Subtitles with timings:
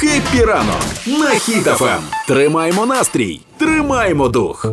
[0.00, 1.98] Хеппі ранок на Хіт-ФМ.
[2.28, 4.66] Тримаймо настрій, тримаймо дух.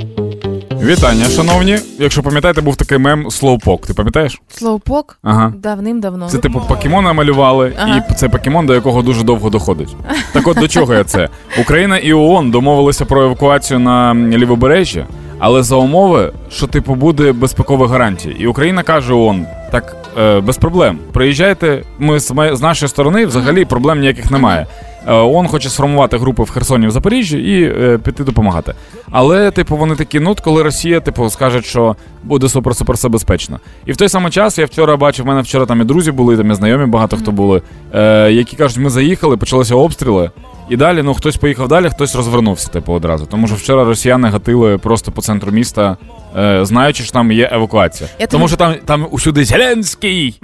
[0.83, 1.79] Вітання, шановні.
[1.99, 3.87] Якщо пам'ятаєте, був такий мем Слоупок.
[3.87, 4.41] Ти пам'ятаєш?
[4.49, 5.17] Слоупок?
[5.23, 5.53] Ага.
[5.57, 6.29] Давним-давно.
[6.29, 8.05] Це типу покемона малювали, Ага.
[8.11, 9.95] і це покемон, до якого дуже довго доходить.
[10.33, 11.29] Так от до чого я це?
[11.61, 15.07] Україна і ООН домовилися про евакуацію на лівобережжя,
[15.39, 18.35] але за умови, що типу буде безпекові гарантії.
[18.39, 20.99] І Україна каже ООН, так е, без проблем.
[21.13, 24.67] Приїжджайте, ми з, з нашої сторони взагалі проблем ніяких немає.
[25.07, 28.73] Е, ООН хоче сформувати групи в Херсоні в Запоріжжі і е, піти допомагати.
[29.11, 33.59] Але, типу, вони такі, ну, коли Росія, типу, скаже, що буде супер-супер все безпечно.
[33.85, 36.37] І в той самий час я вчора бачив, в мене вчора там і друзі були,
[36.37, 37.61] там і знайомі багато хто були,
[37.93, 40.31] е, які кажуть, ми заїхали, почалися обстріли.
[40.69, 43.25] І далі, ну хтось поїхав далі, хтось розвернувся, типу, одразу.
[43.25, 45.97] Тому що вчора росіяни гатили просто по центру міста,
[46.61, 48.09] знаючи, що там є евакуація.
[48.19, 50.39] Я Тому що там, там усюди Зеленський.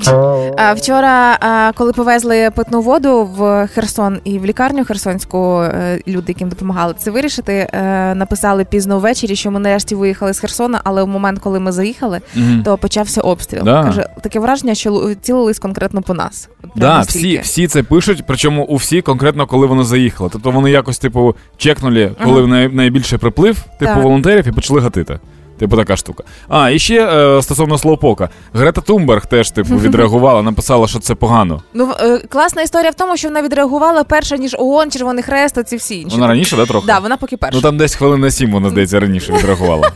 [0.57, 6.25] А, вчора, а, коли повезли питну воду в Херсон і в лікарню Херсонську, е, люди,
[6.27, 11.03] яким допомагали це вирішити, е, написали пізно ввечері, що ми нарешті виїхали з Херсона, але
[11.03, 12.63] в момент, коли ми заїхали, Мгм.
[12.63, 13.63] то почався обстріл.
[13.63, 13.83] Да.
[13.83, 16.49] Каже, таке враження, що цілились конкретно по нас.
[16.75, 20.29] Да, всі, всі це пишуть, причому у всі конкретно, коли вони заїхали.
[20.33, 22.47] Тобто вони якось, типу, чекнули, коли Ага.
[22.47, 24.03] най, найбільший приплив, типу, Так.
[24.03, 25.19] волонтерів і почали гатити.
[25.59, 26.23] Типу така штука.
[26.49, 28.29] А, і ще е, стосовно Слоупока.
[28.53, 31.61] Грета Тумберг теж, типу, відреагувала, написала, що це погано.
[31.73, 35.75] Ну е, класна історія в тому, що вона відреагувала перша ніж ООН, Червоний Хрест, оці
[35.75, 36.15] всі інші.
[36.15, 36.87] Вона раніше, да, трохи?
[36.87, 37.55] Да, вона поки перша.
[37.55, 39.91] Ну там десь хвилин на сім, вона, здається, раніше відреагувала.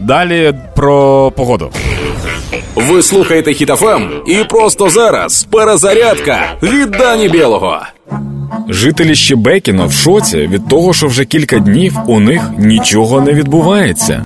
[0.00, 1.70] Далі про погоду.
[2.76, 7.80] Ви слухаєте Хітафем і просто зараз перезарядка від Дані Білого.
[8.68, 14.24] Жителі Щебекіно в шоці від того, що вже кілька днів у них нічого не відбувається.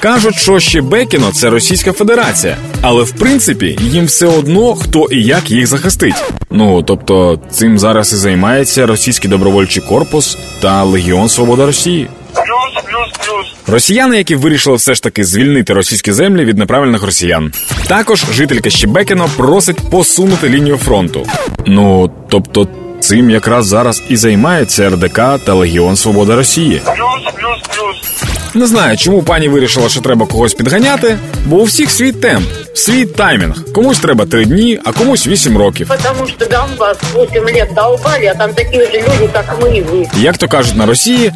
[0.00, 5.50] Кажуть, що Щебекіно це Російська Федерація, але в принципі їм все одно хто і як
[5.50, 6.14] їх захистить.
[6.50, 12.08] Ну тобто цим зараз і займається російський добровольчий корпус та Легіон Свобода Росії.
[12.34, 13.46] Плюс, плюс, плюс.
[13.66, 17.52] Росіяни, які вирішили все ж таки звільнити російські землі від неправильних росіян.
[17.86, 21.26] Також жителька Щебекіно просить посунути лінію фронту.
[21.66, 22.68] Ну тобто,
[23.00, 26.82] цим якраз зараз і займається РДК та Легіон Свобода Росії.
[26.84, 28.37] Плюс, плюс, плюс.
[28.58, 33.06] Не знаю, чому пані вирішила, що треба когось підганяти, бо у всіх свій темп, свій
[33.06, 33.72] таймінг.
[33.72, 35.88] Комусь треба три дні, а комусь вісім років.
[35.88, 40.08] Потому что Донбасс 8 лет долбали, а там такие же люди, как мы и вы.
[40.20, 41.32] Як то кажуть на Росії,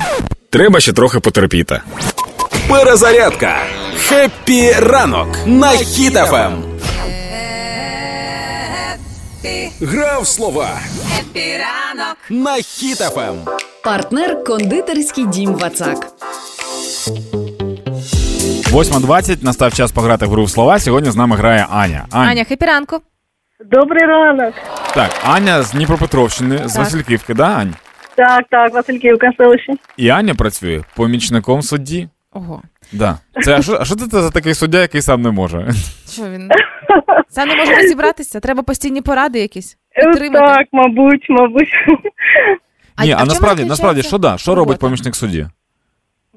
[0.50, 1.80] треба ще трохи потерпіти.
[2.68, 3.56] Перезарядка.
[4.08, 6.64] Хеппі ранок на Хіт-ФМ.
[9.80, 10.70] Грав слова
[12.30, 13.34] на Хітафем.
[13.84, 16.12] Партнер кондитерський дім Вацак.
[18.72, 20.78] 8.20, настав час пограти в гру в слова.
[20.78, 22.04] Сьогодні з нами грає Аня.
[22.10, 22.30] Аня.
[22.30, 23.00] Аня, хепі ранку.
[23.70, 24.54] Добрий ранок.
[24.94, 26.78] Так, Аня з Дніпропетровщини, з Так.
[26.78, 27.74] Васильківки, да, Ань?
[28.14, 29.72] Так, так, Васильківка селище.
[29.96, 32.08] І Аня працює помічником судді.
[32.32, 32.62] Ого.
[32.92, 33.18] Да.
[33.44, 35.70] Це а що, а що це за такий суддя, який сам не може?
[36.12, 36.50] Що він?
[37.28, 38.40] Сам не може розібратися.
[38.40, 39.76] Треба постійні поради якісь.
[39.96, 41.68] Е, Так, мабуть, мабуть.
[43.02, 44.38] Ні, а, в чому насправді, насправді, що да?
[44.38, 45.46] Що робить помічник судді?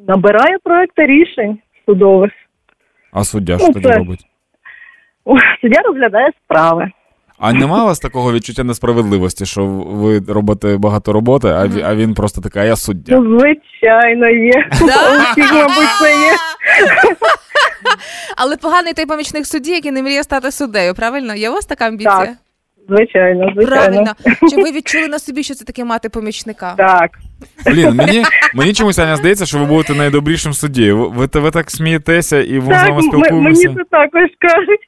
[0.07, 2.31] Набирає проекти рішень судових.
[3.11, 4.25] А суддя що Ну, тоді це- робить?
[5.61, 6.91] Суддя розглядає справи.
[7.39, 11.95] А нема у вас такого відчуття несправедливості, що ви робите багато роботи, а, ві- а
[11.95, 13.19] він просто така, я суддя.
[13.19, 14.51] Ну, звичайно, є.
[14.81, 16.31] У мабуть, це є.
[18.37, 21.35] Але поганий той помічник судді, який не мріє стати суддею, правильно?
[21.35, 22.15] Є у вас така амбіція?
[22.25, 22.29] Так,
[22.89, 23.67] Звичайно, звичайно.
[23.67, 24.11] Правильно.
[24.49, 26.73] Чи ви відчули на собі, що це таке мати помічника?
[26.77, 27.11] Так.
[27.65, 28.23] Блін, мені,
[28.53, 30.97] мені чомусь Аня здається, що ви будете найдобрішим суддєю.
[30.97, 33.67] Ви, ви, ви так смієтеся і ми з Так, вами спілкуємося.
[33.69, 34.79] мені це також кажуть.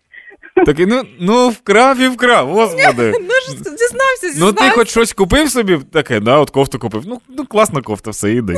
[0.65, 3.13] Такий, ну, ну вкрав і вкрав, господи.
[3.21, 4.63] Ну ж зізнався, Ну зізнався.
[4.63, 7.03] ти хоч щось купив собі таке, да, от кофту купив.
[7.07, 8.53] Ну, ну класна кофта, все, іди.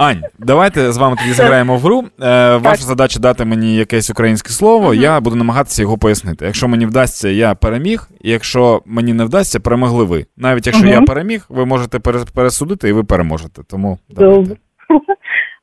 [0.00, 2.04] Ань, давайте з вами тоді зіграємо в гру.
[2.22, 6.44] Е, ваша задача дати мені якесь українське слово, я буду намагатися його пояснити.
[6.46, 8.08] Якщо мені вдасться, я переміг.
[8.20, 10.26] Якщо мені не вдасться, перемогли ви.
[10.36, 10.92] Навіть якщо Мгм.
[10.94, 13.62] я переміг, ви можете пере- пересудити і ви переможете.
[13.70, 14.40] Тому давайте.
[14.40, 14.56] Добре.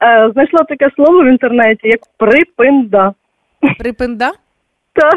[0.04, 3.14] Е, Знайшла таке слово в інтернеті, як припинда.
[3.80, 4.32] Припинда?
[4.94, 5.14] Так,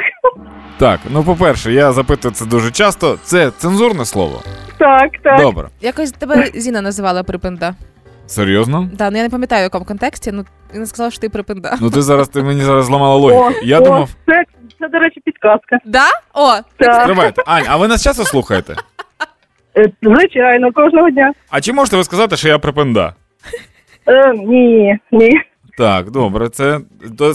[0.79, 3.19] Так, ну по-перше, я запитую це дуже часто.
[3.23, 4.41] Це цензурне слово.
[4.79, 5.41] так, так.
[5.41, 5.69] Добре.
[5.81, 7.75] Якось тебе Зіна називала припинда.
[8.31, 8.89] Серйозно?
[8.93, 10.45] Да, ну я не пам'ятаю, в якому контексті, ну
[10.75, 11.79] він сказав, що ти припинда.
[11.81, 13.43] Ну ти зараз ти мені зараз зламала логіку.
[13.45, 14.11] О, Я о, думав.
[14.27, 14.45] Це,
[14.81, 15.79] це, до речі, підказка.
[15.85, 16.07] Да?
[16.35, 17.05] О, Так.
[17.07, 17.43] Тривайте.
[17.47, 18.77] Ань, а ви нас часто слухаєте?
[19.77, 21.33] Е, Звичайно, кожного дня.
[21.51, 23.15] А чи можете ви сказати, що я припинда?
[24.07, 25.31] Е, ні, ні.
[25.79, 26.81] Так, добре, це,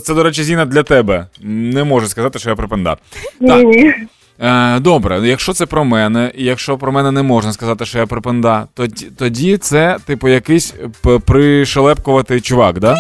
[0.04, 1.28] це, до речі, Зіна для тебе.
[1.42, 2.98] Не можу сказати, що я припинда.
[3.40, 3.64] Ні, Так.
[3.64, 3.94] ні.
[4.40, 8.06] Е, добре, якщо це про мене, і якщо про мене не можна сказати, що я
[8.06, 12.96] припинда, тоді, тоді це, типу, якийсь п- пришелепкуватий чувак, да?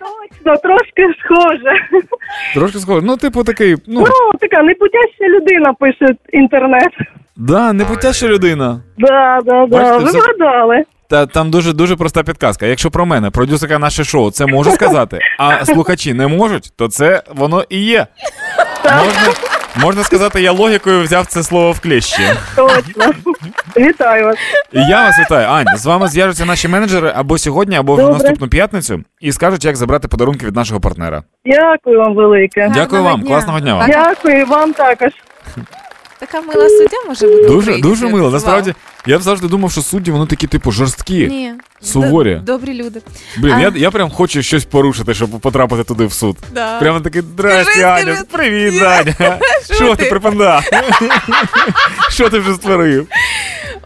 [0.00, 2.02] Точно, трошки схоже.
[2.54, 3.00] Трошки схоже.
[3.06, 6.92] Ну, типу, такий, ну, Ну, така непутяща людина пише інтернет.
[7.36, 8.80] да, непутяща людина.
[8.98, 9.98] Да, да, да.
[9.98, 10.82] Бачите, Ви вгадали.
[11.08, 12.66] Та там дуже дуже проста підказка.
[12.66, 17.22] Якщо про мене, продюсерка наше шоу, це може сказати, а слухачі не можуть, то це
[17.34, 18.06] воно і є.
[18.84, 19.32] Можна,
[19.76, 22.22] можна сказати, я логікою взяв це слово в кліщі.
[22.56, 23.12] Точно.
[23.76, 24.36] Вітаю вас.
[24.72, 25.76] Я вас вітаю, Ань.
[25.76, 28.12] З вами зв'яжуться наші менеджери або сьогодні, або в Добре.
[28.12, 31.22] наступну п'ятницю, і скажуть, як забрати подарунки від нашого партнера.
[31.44, 32.60] Дякую вам велике.
[32.60, 33.28] Гарного Дякую вам, дня.
[33.28, 33.90] класного дня вам.
[33.90, 35.08] Дякую вам також.
[36.18, 37.42] Така мила суддя може бути.
[37.42, 37.94] Дуже українською.
[37.94, 38.22] дуже мило.
[38.22, 38.30] Вау.
[38.32, 38.74] Насправді,
[39.06, 41.26] я б завжди думав, що судді вони такі, типу, жорсткі.
[41.26, 41.52] Ні.
[41.82, 42.34] Суворі.
[42.34, 43.00] Д- Добрі люди.
[43.36, 46.36] Блін, А- я, я прям хочу щось порушити, щоб потрапити туди в суд.
[46.54, 46.78] Да.
[46.78, 48.24] Прямо такий, здрасте, Скажи, Аня, скажи.
[48.32, 49.14] привіт, Даня.
[49.18, 49.38] Аня.
[49.74, 50.10] Що ти ти?
[50.10, 50.64] припандав?
[52.10, 53.06] Що ти вже створив?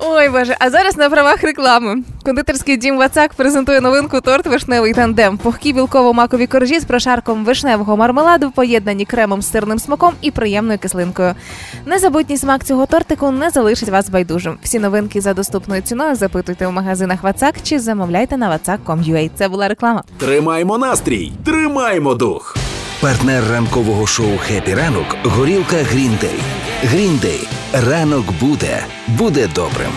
[0.01, 2.03] Ой боже, а зараз на правах реклами.
[2.25, 5.39] Кондитерський дім Вацак презентує новинку торт вишневий тандем.
[5.39, 11.35] Пухкі білково-макові коржі з прошарком вишневого мармеладу, поєднані кремом з сирним смаком і приємною кислинкою.
[11.87, 14.59] Незабутній смак цього тортику не залишить вас байдужим.
[14.63, 19.31] Всі новинки за доступною ціною запитуйте у магазинах Вацак чи замовляйте на vatsak.com.ua.
[19.35, 20.03] Це була реклама.
[20.19, 22.57] Тримаймо настрій, тримаймо дух.
[23.01, 26.41] Партнер ранкового шоу Хепі ранок горілка Гріндей.
[26.83, 27.49] Гріндей.
[27.81, 28.87] Ранок буде.
[29.07, 29.91] Буде добрим.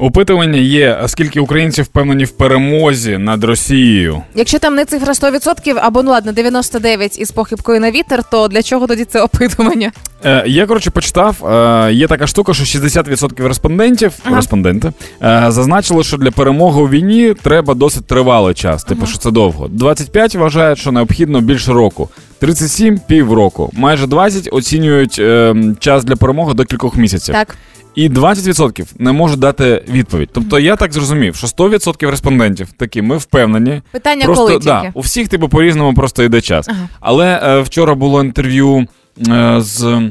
[0.00, 4.22] Опитування є, а скільки українців впевнені в перемозі над Росією.
[4.34, 8.62] Якщо там не цифра 100%, або ну ладно, 99 із похибкою на вітер, то для
[8.62, 9.92] чого тоді це опитування?
[10.24, 11.46] Е, я коротше почитав.
[11.46, 14.36] Е, є така штука, що 60% респондентів Ага.
[14.36, 14.92] респонденти
[15.22, 18.84] е, зазначили, що для перемоги у війні треба досить тривалий час.
[18.84, 19.68] Типу, що це довго.
[19.68, 22.08] 25 вважають, що необхідно більше року.
[22.38, 23.70] 37– півроку.
[23.72, 27.34] Майже 20 оцінюють е, час для перемоги до кількох місяців.
[27.34, 27.56] Так.
[27.94, 30.28] І 20% не можуть дати відповідь.
[30.32, 33.82] Тобто я так зрозумів, що 100% респондентів такі, ми впевнені.
[33.92, 34.92] Питання просто коли да, тільки?
[34.98, 36.68] у всіх типу по-різному просто йде час.
[36.68, 36.88] Ага.
[37.00, 38.86] Але е, вчора було інтерв'ю
[39.28, 40.10] е, з.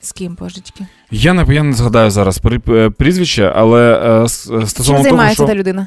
[0.00, 0.86] З ким, божечки?
[1.10, 5.46] Я не я не згадаю зараз е, прізвище, але е, Чим стосовно того, займається що
[5.46, 5.86] та людина?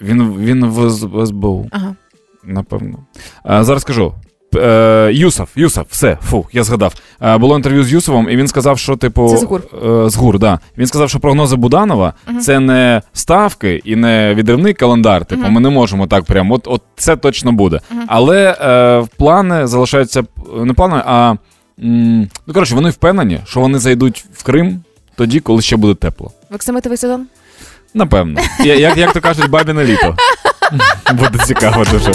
[0.00, 1.94] він, він в, СБУ, Ага.
[2.44, 2.98] напевно.
[3.50, 4.14] Е, зараз кажу.
[4.56, 6.94] Е, Юсов, Юсов, все, фу, я згадав.
[7.22, 9.28] Е, було інтерв'ю з Юсовом, і він сказав, що типу.
[9.30, 9.62] Це з ГУР.
[10.06, 10.58] Е, з ГУР, да.
[10.78, 12.12] Він сказав, що прогнози Буданова
[12.42, 15.24] це не ставки і не відривний календар.
[15.24, 16.54] Типу, ми не можемо так прямо.
[16.54, 17.80] От, от це точно буде.
[18.06, 20.22] Але е, плани залишаються
[20.60, 21.30] не плани, а
[21.84, 24.82] м, ну коротше, вони впевнені, що вони зайдуть в Крим
[25.16, 26.30] тоді, коли ще буде тепло.
[26.50, 27.26] В оксамитовий сезон?
[27.94, 28.40] Напевно.
[28.64, 30.16] Я- Як, як то кажуть, бабіне літо.
[31.14, 32.12] Буде цікаво дуже.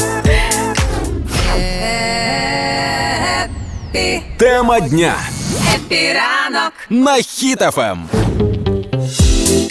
[4.37, 5.13] Тема дня.
[5.75, 7.97] Хеппі ранок на Хіт-ФМ.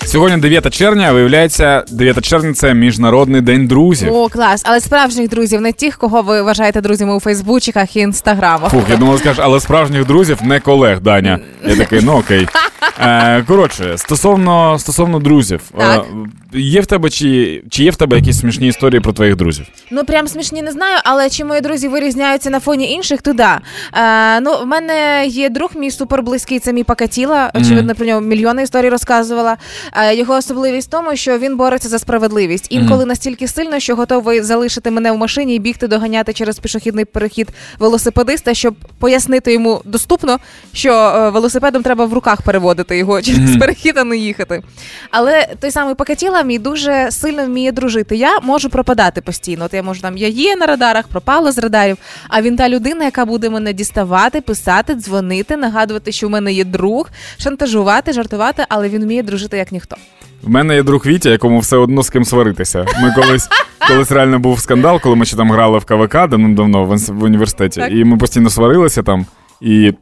[0.06, 4.14] Сьогодні 9 червня, виявляється, 9 червня це міжнародний день друзів.
[4.14, 4.62] О, клас.
[4.64, 8.70] Але справжніх друзів, не тих, кого ви вважаєте друзями у Фейсбучиках і інстаграмах.
[8.70, 11.38] Фух, я думав, скажеш, але справжніх друзів не колег, Даня.
[11.66, 12.48] Я такий, ну окей.
[13.00, 16.06] Е, коротше, стосовно, стосовно друзів, Так.
[16.55, 19.67] Е, є в тебе чи, чи є в тебе якісь смішні історії про твоїх друзів?
[19.90, 23.61] Ну прям смішні не знаю, але чи мої друзі вирізняються на фоні інших, то да.
[23.94, 27.50] Е, ну, в мене є друг мій суперблизький, це мій Покатіла.
[27.55, 29.56] Очевидно, про нього мільйони історій розказувала.
[29.93, 32.67] Е, його особливість в тому, що він бореться за справедливість.
[32.70, 37.48] Інколи настільки сильно, що готовий залишити мене в машині і бігти доганяти через пішохідний перехід
[37.79, 40.39] велосипедиста, щоб пояснити йому доступно,
[40.72, 42.43] що е, велосипедом треба в руках
[42.74, 44.62] переводити його через перехід, а не їхати.
[45.10, 48.17] Але той самий Покатіла мій дуже сильно вміє дружити.
[48.17, 49.64] Я можу пропадати постійно.
[49.64, 51.96] От я можу там, я є на радарах, пропала з радарів.
[52.29, 56.64] А він та людина, яка буде мене діставати, писати, дзвонити, нагадувати, що в мене є
[56.64, 59.96] друг, шантажувати, жартувати, але він вміє дружити як ніхто.
[60.43, 62.86] В мене є друг Вітя, якому все одно з ким сваритися.
[63.02, 63.48] Ми колись,
[63.88, 67.81] колись реально був скандал, коли ми ще там грали в КВК давно-давно в, в університеті.
[67.81, 67.93] Так.
[67.93, 69.26] І ми постійно сварилися там,
[69.60, 69.93] і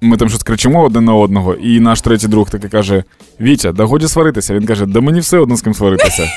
[0.00, 1.54] ми там щось кричимо один на одного.
[1.54, 3.04] І наш третій друг такий каже:
[3.40, 4.54] Вітя, да годі сваритися.
[4.54, 6.28] Він каже, да мені все одно з ким сваритися.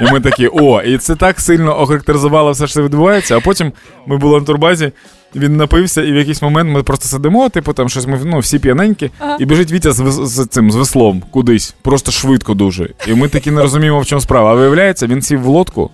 [0.00, 3.36] І ми такі, о, і це так сильно охарактеризувало все, що відбувається.
[3.36, 3.72] А потім
[4.06, 4.92] ми були на турбазі,
[5.34, 8.58] він напився, і в якийсь момент ми просто сидимо, типу, там щось ми ну, всі
[8.58, 12.90] п'яненькі, і біжить Вітя з, з цим з веслом кудись, просто швидко дуже.
[13.06, 14.52] І ми такі не розуміємо, в чому справа.
[14.52, 15.90] А виявляється, він сів в лодку.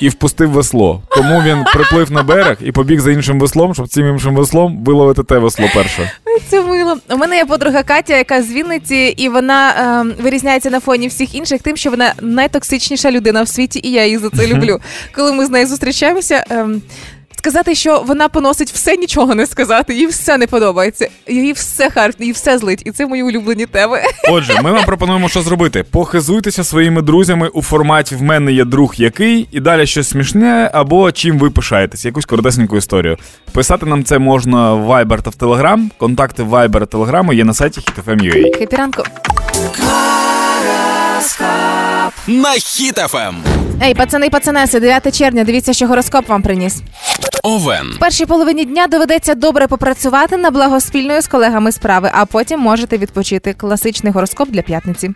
[0.00, 1.02] І впустив весло.
[1.08, 5.22] Тому він приплив на берег і побіг за іншим веслом, щоб цим іншим веслом виловити
[5.22, 6.10] те весло перше.
[6.48, 6.96] Це мило.
[7.10, 11.34] У мене є подруга Катя, яка з Вінниці, і вона ем, вирізняється на фоні всіх
[11.34, 14.80] інших тим, що вона найтоксичніша людина в світі, і я її за це люблю.
[15.14, 16.44] Коли ми з нею зустрічаємося.
[16.50, 16.82] Ем,
[17.40, 19.94] сказати, що вона поносить все, нічого не сказати.
[19.94, 21.08] Їй все не подобається.
[21.28, 22.82] Їй все харф, їй все злить.
[22.84, 24.00] І це мої улюблені теми.
[24.30, 25.82] Отже, ми вам пропонуємо, що зробити.
[25.90, 31.12] Похизуйтеся своїми друзями у форматі в мене є друг який, і далі щось смішне, або
[31.12, 33.16] чим ви пишаєтесь, якусь коротесеньку історію.
[33.52, 35.88] Писати нам це можна в Viber та в Telegram.
[35.98, 38.58] Контакти Viber та Telegram є на сайті hitfm.ua.
[38.58, 39.02] Хепі ранку.
[42.26, 43.34] На Хіт-ФМ.
[43.82, 45.44] Ей, пацани і пацанеси, 9 червня.
[45.44, 46.82] Дивіться, що гороскоп вам приніс.
[47.42, 47.92] Овен.
[47.96, 52.60] В першій половині дня доведеться добре попрацювати на благо спільної з колегами справи, а потім
[52.60, 53.52] можете відпочити.
[53.54, 55.10] Класичний гороскоп для п'ятниці.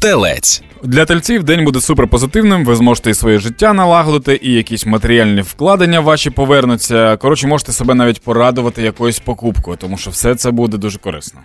[0.00, 0.62] Телець.
[0.84, 2.64] Для тельців день буде суперпозитивним.
[2.64, 7.16] Ви зможете і своє життя налагодити, і якісь матеріальні вкладення ваші повернуться.
[7.16, 11.40] Коротше, можете себе навіть порадувати якоюсь покупкою, тому що все це буде дуже корисно.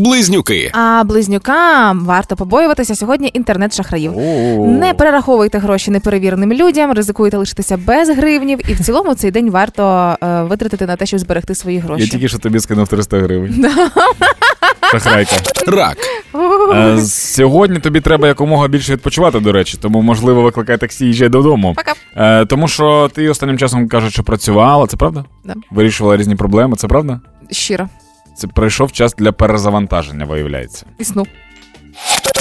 [0.00, 0.70] Близнюки.
[0.74, 4.16] А близнюкам варто побоюватися сьогодні інтернет-шахраїв.
[4.58, 10.16] Не перераховуйте гроші неперевіреним людям, ризикуєте лишитися без гривнів, і в цілому цей день варто
[10.22, 12.02] е, витратити на те, щоб зберегти свої гроші.
[12.04, 13.66] Я тільки що тобі скинув 300 гривень.
[14.90, 15.32] Шахрайка.
[15.66, 15.96] Рак.
[16.74, 21.28] Е, Сьогодні тобі треба якомога більше відпочивати, до речі, тому можливо викликай таксі і їжджай
[21.28, 21.74] додому.
[21.76, 21.94] Пока.
[22.16, 25.24] Е, Тому що ти останнім часом кажеш, що працювала, це правда?
[25.44, 25.54] Да.
[25.70, 27.20] Вирішувала різні проблеми, це правда?
[27.50, 27.88] Щиро.
[28.40, 30.86] Це прийшов час для перезавантаження, виявляється.
[30.98, 31.26] Існу.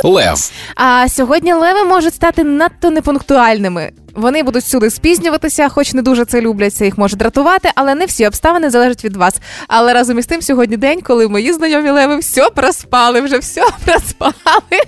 [0.04, 0.52] Лев.
[0.76, 3.92] А сьогодні леви можуть стати надто непунктуальними.
[4.16, 8.06] Вони будуть всюди спізнюватися, хоч не дуже це люблять, це їх може дратувати, але не
[8.06, 9.42] всі обставини залежать від вас.
[9.68, 14.82] Але разом із тим, сьогодні день, коли мої знайомі леви все проспали, вже все проспали.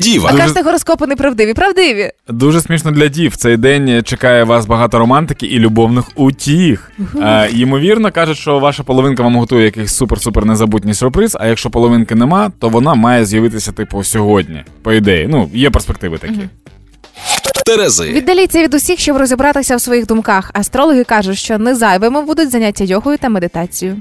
[0.00, 0.30] Діва.
[0.32, 1.54] А кажете, гороскопи неправдиві.
[1.54, 2.10] Правдиві.
[2.28, 3.36] Дуже смішно для дів.
[3.36, 6.92] Цей день чекає вас багато романтики і любовних утіх.
[7.22, 11.36] Е, ймовірно, кажуть, що ваша половинка вам готує якийсь супер-супер незабутній сюрприз.
[11.40, 14.64] А якщо половинки нема, то вона має з'явитися, типу, сьогодні.
[14.82, 15.26] По ідеї.
[15.30, 16.40] Ну, є перспективи такі.
[17.66, 18.12] Терези.
[18.12, 20.50] Віддаліться від усіх, щоб розібратися в своїх думках.
[20.54, 23.96] Астрологи кажуть, що не зайвими будуть заняття йогою та медитацією.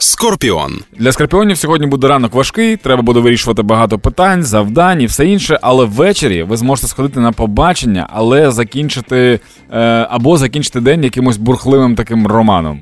[0.00, 0.78] Скорпіон.
[0.98, 5.58] Для скорпіонів сьогодні буде ранок важкий, треба буде вирішувати багато питань, завдань і все інше.
[5.62, 9.40] Але ввечері ви зможете сходити на побачення, але закінчити
[9.72, 9.78] е,
[10.10, 12.80] або закінчити день якимось бурхливим таким романом.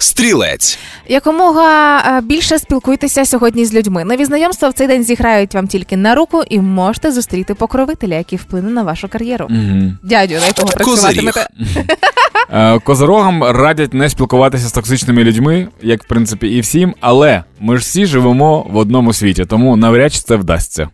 [0.00, 0.78] Стрілець.
[1.08, 4.04] Якомога е, більше спілкуйтеся сьогодні з людьми.
[4.04, 8.38] Нові знайомства в цей день зіграють вам тільки на руку і можете зустріти покровителя, який
[8.38, 9.46] вплине на вашу кар'єру.
[9.50, 9.92] Угу.
[10.02, 11.46] Дядю, на якого працюватимете.
[12.52, 17.76] Е, Козорогам радять не спілкуватися з токсичними людьми, як в принципі і всім, але ми
[17.76, 20.88] ж всі живемо в одному світі, тому навряд чи це вдасться.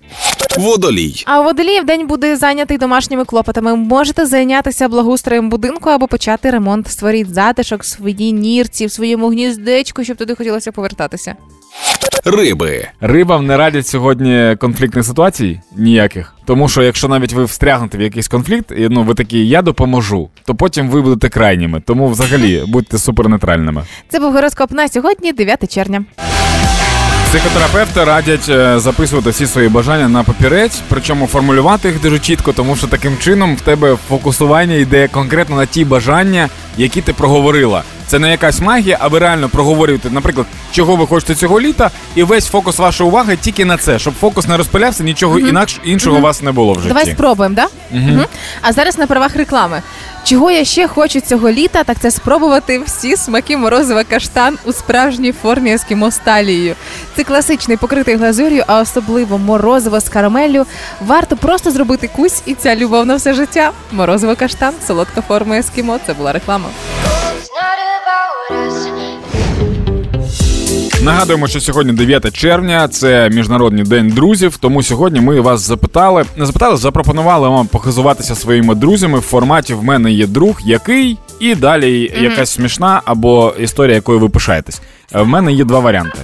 [0.58, 1.22] Водолій.
[1.26, 3.76] А у водоліїв день буде зайнятий домашніми клопотами.
[3.76, 6.90] Можете зайнятися благоустроєм будинку або почати ремонт.
[6.90, 11.34] Створіть затишок в своїй нірці, в своєму гніздечку, щоб туди хотілося повертатися.
[12.24, 12.88] Риби.
[13.00, 18.28] Рибам не радять сьогодні конфліктних ситуацій ніяких, тому що якщо навіть ви встрягнете в якийсь
[18.28, 21.82] конфлікт, і ну ви такі я допоможу, то потім ви будете крайніми.
[21.86, 23.84] Тому взагалі будьте супернейтральними.
[24.08, 26.04] Це був гороскоп на сьогодні, 9 червня.
[27.26, 32.76] Психотерапевти радять е, записувати всі свої бажання на папірець, причому формулювати їх дуже чітко, тому
[32.76, 37.82] що таким чином в тебе фокусування йде конкретно на ті бажання, які ти проговорила.
[38.06, 42.22] Це не якась магія, а ви реально проговорюєте, наприклад, чого ви хочете цього літа, і
[42.22, 46.20] весь фокус вашої уваги тільки на це, щоб фокус не розпилявся, нічого інакш іншого у
[46.20, 46.88] вас не було в житті.
[46.88, 47.66] Давай спробуємо, да?
[47.92, 48.24] Угу.
[48.62, 49.82] А зараз на правах реклами.
[50.24, 55.32] Чого я ще хочу цього літа, так це спробувати всі смаки морозива каштан у справжній
[55.32, 56.74] формі ескімо з талією.
[57.16, 60.66] Це класичний покритий глазур'ю, а особливо морозиво з карамеллю.
[61.06, 63.70] Варто просто зробити кусь, і ця любов на все життя.
[63.92, 65.98] Морозиво каштан, солодка форма ескімо.
[66.06, 66.68] Це була реклама.
[71.02, 74.56] Нагадуємо, що сьогодні 9 червня, це міжнародний день друзів.
[74.56, 79.84] Тому сьогодні ми вас запитали, не запитали, запропонували вам похизуватися своїми друзями в форматі В
[79.84, 84.82] мене є друг, який, і далі якась смішна або історія, якою ви пишаєтесь.
[85.14, 86.18] Е, В мене є два варіанти.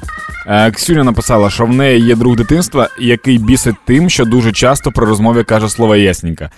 [0.46, 4.92] Е, Ксюня написала, що в неї є друг дитинства, який бісить тим, що дуже часто
[4.92, 6.48] при розмові каже слово ясненько.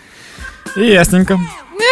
[0.77, 1.41] І ясненько.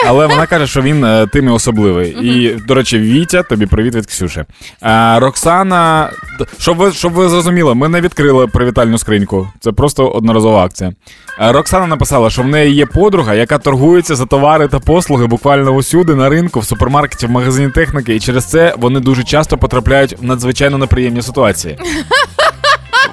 [0.07, 2.11] Але вона каже, що він е, тим і особливий.
[2.11, 4.45] І, до речі, Вітя, тобі привіт від Ксюші.
[4.81, 6.11] А, Роксана,
[6.59, 9.49] щоб ви, щоб ви зрозуміли, ми не відкрили привітальну скриньку.
[9.61, 10.93] Це просто одноразова акція.
[11.39, 15.71] А, Роксана написала, що в неї є подруга, яка торгується за товари та послуги буквально
[15.71, 20.17] усюди на ринку, в супермаркеті, в магазині техніки, і через це вони дуже часто потрапляють
[20.21, 21.79] в надзвичайно неприємні ситуації.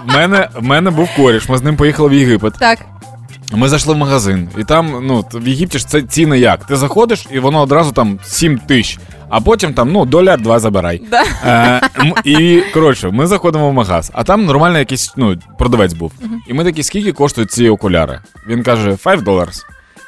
[0.08, 2.54] В мене, в мене був коріш, ми з ним поїхали в Єгипет.
[2.60, 2.80] Так,
[3.54, 6.66] Ми зайшли в магазин, і там, ну, в Єгипті ж це ціни як?
[6.66, 9.00] Ти заходиш, і воно одразу там 7 тисяч,
[9.30, 11.02] а потім там, ну, доляр два забирай.
[11.12, 11.24] Да.
[11.46, 11.82] Е,
[12.24, 16.12] і коротше, ми заходимо в магаз, а там нормально якийсь ну, продавець був.
[16.48, 18.20] І ми такі, скільки коштують ці окуляри?
[18.48, 19.54] Він каже, 5 доларів.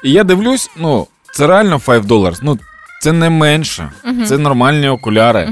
[0.03, 2.39] І я дивлюсь, ну, це реально 5 доларів.
[2.41, 2.59] Ну,
[3.01, 3.89] це не менше,
[4.27, 5.49] це нормальні окуляри.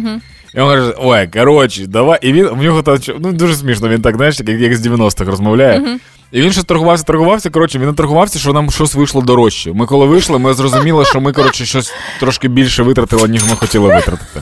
[0.55, 2.19] І він каже, ой, коротше, давай.
[2.21, 5.31] І він в нього там ну, дуже смішно, він так, знаєш, як, як з 90-х
[5.31, 5.99] розмовляє.
[6.31, 7.49] І він ще торгувався, торгувався.
[7.49, 9.73] Коротше, він не торгувався, що нам щось вийшло дорожче.
[9.73, 13.87] Ми коли вийшли, ми зрозуміли, що ми, коротше, щось трошки більше витратили, ніж ми хотіли
[13.95, 14.41] витратити.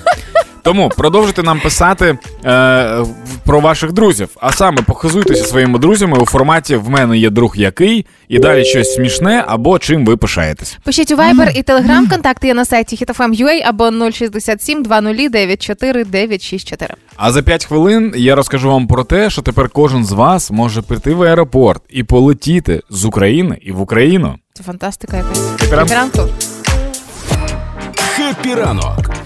[0.63, 3.05] Тому продовжуйте нам писати е,
[3.45, 8.05] про ваших друзів, а саме похизуйтеся своїми друзями у форматі В мене є друг який,
[8.27, 10.77] і далі щось смішне або чим ви пишаєтесь.
[10.83, 16.93] Пишіть у Viber і Telegram, контакти є на сайті hitfm.ua або 067 20 94 964.
[17.17, 20.81] А за 5 хвилин я розкажу вам про те, що тепер кожен з вас може
[20.81, 24.35] прийти в аеропорт і полетіти з України і в Україну.
[24.53, 25.39] Це фантастика якась.
[25.69, 26.29] Прям- Ранку.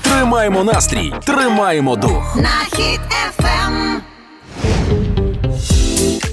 [0.08, 2.38] Тримаємо настрій, тримаємо дух.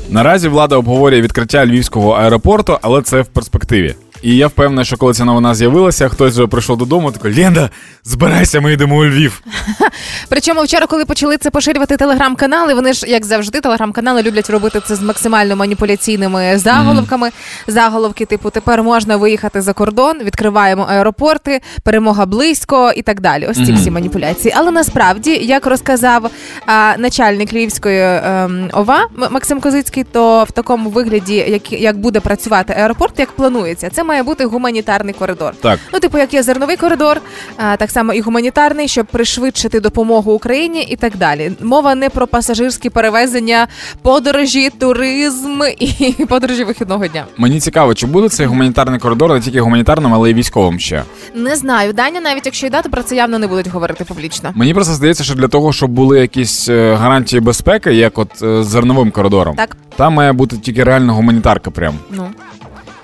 [0.08, 3.94] Наразі влада обговорює відкриття львівського аеропорту, але це в перспективі.
[4.24, 7.70] І я впевнений, що коли ця новина з'явилася, хтось вже прийшов додому, такий Лєнда,
[8.04, 9.42] збирайся, ми йдемо у Львів.
[10.28, 14.94] Причому вчора, коли почали це поширювати телеграм-канали, вони ж як завжди, телеграм-канали люблять робити це
[14.94, 17.30] з максимально маніпуляційними заголовками.
[17.66, 23.46] Заголовки, типу, тепер можна виїхати за кордон, відкриваємо аеропорти, перемога близько і так далі.
[23.50, 24.54] Ось ці всі маніпуляції.
[24.56, 26.30] Але насправді, як розказав
[26.66, 32.74] а, начальник Львівської ем, ОВА Максим Козицький, то в такому вигляді, як, як буде працювати
[32.78, 35.54] аеропорт, як планується, це має бути гуманітарний коридор.
[35.60, 35.78] Так.
[35.92, 37.20] Ну, типу, як є зерновий коридор,
[37.56, 41.52] а, так само і гуманітарний, щоб пришвидшити допомогу Україні і так далі.
[41.60, 43.66] Мова не про пасажирські перевезення,
[44.02, 47.24] подорожі, туризм і подорожі вихідного дня.
[47.36, 51.02] Мені цікаво, чи буде цей гуманітарний коридор не тільки гуманітарним, але й військовим ще.
[51.34, 51.92] Не знаю.
[51.92, 54.52] Даня, навіть якщо й дати, про це явно не будуть говорити публічно.
[54.54, 58.64] Мені просто здається, що для того, щоб були якісь е, гарантії безпеки, як от е,
[58.64, 59.76] з зерновим коридором, Так.
[59.96, 61.70] там має бути тільки реальна гуманітарка.
[61.70, 61.94] Прям.
[62.10, 62.28] Ну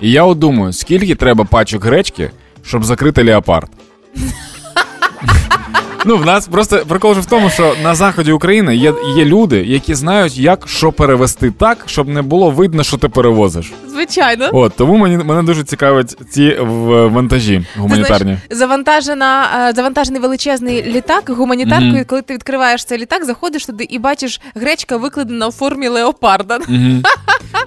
[0.01, 2.31] І я от думаю, скільки треба пачок гречки,
[2.63, 3.69] щоб закрити леопард.
[6.05, 9.63] Ну, в нас просто прикол же в тому, що на заході України є, є люди,
[9.65, 13.71] які знають, як що перевести так, щоб не було видно, що ти перевозиш.
[13.89, 14.49] звичайно.
[14.53, 16.57] От тому мені мене дуже цікавить ці
[16.89, 18.17] вантажі гуманітарні.
[18.19, 21.91] Ти знаєш, завантажена, е, завантажений величезний літак гуманітаркою.
[21.93, 22.05] Мгм.
[22.07, 26.59] Коли ти відкриваєш цей літак, заходиш туди і бачиш гречка викладена у формі леопарда.
[26.67, 27.03] Мгм.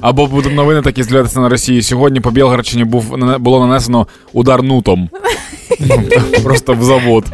[0.00, 1.82] Або будуть новини такі з'являтися на Росії.
[1.82, 5.08] Сьогодні по Білгородщині був було нанесено удар нутом.
[6.44, 7.24] Просто в завод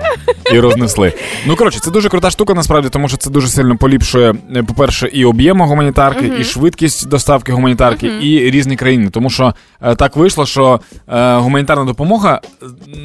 [0.53, 1.13] і рознесли.
[1.47, 5.11] Ну коротше, це дуже крута штука, насправді, тому що це дуже сильно поліпшує, е, по-перше,
[5.13, 9.11] і об'єм гуманітарки, і швидкість доставки гуманітарки, і різні країни.
[9.11, 12.41] Тому що е, так вийшло, що е, гуманітарна допомога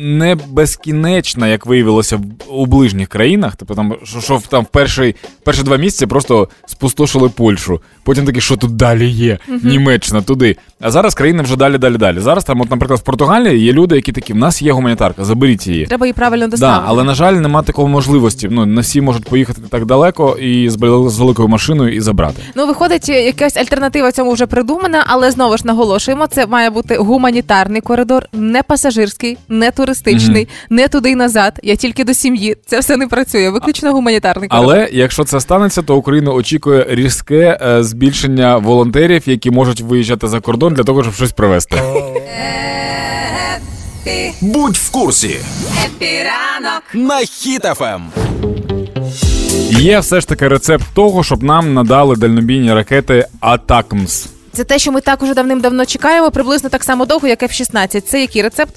[0.01, 2.19] не безкінечна, як виявилося
[2.49, 3.55] у ближніх країнах.
[3.55, 7.81] Тобто там, що, що там в перший, перші два місяці просто спустошили Польщу.
[8.03, 9.37] Потім такі, що тут далі є?
[9.63, 10.57] Німеччина, туди.
[10.79, 12.19] А зараз країни вже далі, далі, далі.
[12.19, 15.67] Зараз там, от, наприклад, в Португалії є люди, які такі, в нас є гуманітарка, заберіть
[15.67, 15.85] її.
[15.85, 18.47] Треба її правильно Да, але на жаль, нема такої можливості.
[18.51, 20.73] Ну не всі можуть поїхати так далеко і з,
[21.07, 22.41] з великою машиною і забрати.
[22.55, 27.81] Ну, виходить, якась альтернатива цьому вже придумана, але знову ж наголошуємо, це має бути гуманітарний
[27.81, 31.59] коридор, не пасажирський, не туристичний, не туди й назад.
[31.63, 32.57] Я тільки до сім'ї.
[32.65, 33.49] Це все не працює.
[33.49, 34.69] Виключно гуманітарний коридор.
[34.75, 40.39] Але якщо це станеться, то Україну очікує різке е, збільшення волонтерів, які можуть виїжджати за
[40.39, 41.81] кордон для того, щоб щось привезти.
[44.41, 45.39] Будь в курсі.
[45.85, 48.01] Хеппі ранок На Хіт-ФМ.
[49.69, 54.27] Є все ж таки рецепт того, щоб нам надали дальнобійні ракети ATACMS.
[54.53, 58.01] Це те, що ми так уже давним-давно чекаємо, приблизно так само довго, як F-16.
[58.01, 58.75] Це який рецепт?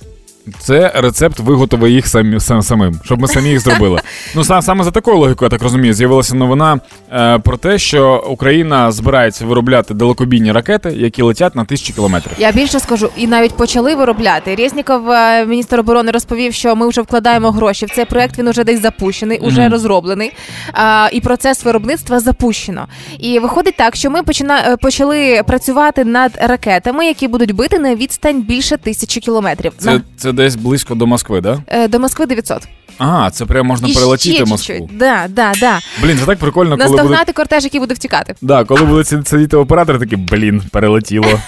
[0.59, 4.01] Це рецепт виготови їх самі, сам, самим, щоб ми самі їх зробили.
[4.35, 6.81] Ну сам саме за такою логікою, я так розумію, з'явилася новина
[7.13, 12.33] е, про те, що Україна збирається виробляти далекобійні ракети, які летять на тисячі кілометрів.
[12.39, 14.55] Я більше скажу, і навіть почали виробляти.
[14.55, 18.39] Резніков, е, міністр оборони, розповів, що ми вже вкладаємо гроші в цей проект.
[18.39, 20.33] Він уже десь запущений, уже розроблений.
[20.73, 22.87] А, і процес виробництва запущено.
[23.19, 24.59] І виходить так, що ми почина...
[24.67, 29.73] е, почали працювати над ракетами, які будуть бити на відстань більше тисячі кілометрів.
[29.79, 31.59] Це, це десь близько до Москви, да?
[31.67, 32.69] е, До Москви 900.
[32.99, 34.75] Ага, це прямо можна І перелетіти ще Москву.
[34.77, 34.99] чуть-чуть.
[34.99, 35.79] Да, да, да.
[36.03, 37.35] Блін, це так прикольно, коли Наздогнати будуть...
[37.37, 38.35] кортеж, який буде втікати.
[38.43, 41.27] Да, коли будуть сид- сидіти оператори, такі блін, перелетіло.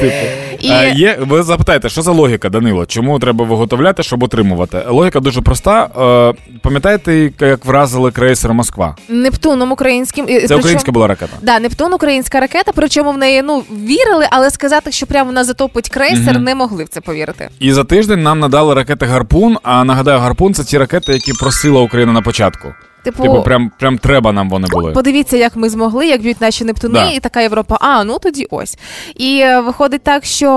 [0.00, 0.14] Типу.
[0.60, 2.86] І Е, є, ви запитаєте, що за логіка, Данило?
[2.86, 4.82] Чому треба виготовляти, щоб отримувати?
[4.88, 5.84] Логіка дуже проста.
[5.84, 8.96] Е, пам'ятаєте, як вразили крейсер Москва?
[9.08, 10.24] Нептуном українським.
[10.24, 11.36] і- Це причому- українська була ракета.
[11.42, 15.88] Да, Нептун українська ракета, причому в неї ну вірили, але сказати, що прямо вона затопить
[15.88, 17.48] крейсер, не могли в це повірити.
[17.60, 19.56] І за тиждень нам надали ракети Гарпун.
[19.62, 22.74] А нагадаю, Гарпун це ті ракети, які просила Україна на початку.
[23.04, 24.92] Типу, Типу, прям, прям треба нам вони були.
[24.92, 27.10] подивіться, як ми змогли, як б'ють наші Нептуни, Да.
[27.10, 27.76] і така Європа.
[27.80, 28.78] А ну тоді ось.
[29.16, 30.48] І е, виходить так, що.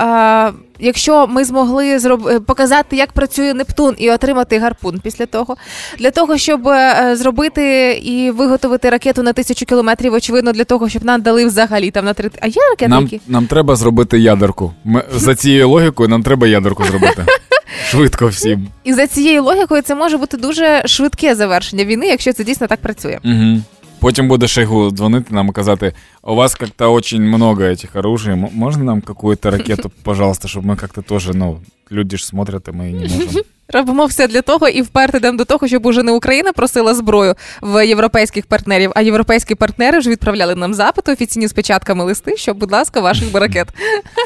[0.00, 2.28] Е, якщо ми змогли зроб...
[2.28, 5.56] е, показати, як працює Нептун, і отримати гарпун після того,
[5.98, 11.04] для того, щоб е, зробити і виготовити ракету на тисячу кілометрів, очевидно, для того, щоб
[11.04, 12.30] нам дали взагалі там на три.
[12.40, 14.72] А є ракети, Нам, нам треба зробити ядерку.
[14.84, 17.24] Ми, за цією логікою нам треба ядерку зробити.
[17.90, 18.68] Швидко всім.
[18.84, 22.80] І за цією логікою це може бути дуже швидке завершення війни, якщо це дійсно так
[22.80, 23.18] працює.
[23.24, 23.60] Угу.
[24.00, 28.34] Потім буде Шойгу дзвонити нам і казати: у вас как-то очень много этих оружий.
[28.34, 31.60] Можна нам какую-то ракету, пожалуйста, щоб ми как-то теж, ну,
[31.92, 33.42] люди ж смотрять, а ми не можемо.
[33.72, 37.34] Робимо все для того і вперто йдемо до того, щоб уже не Україна просила зброю
[37.62, 42.54] в європейських партнерів, а європейські партнери вже відправляли нам запити офіційні з печатками листи, що,
[42.54, 43.68] будь ласка, ваших ракет.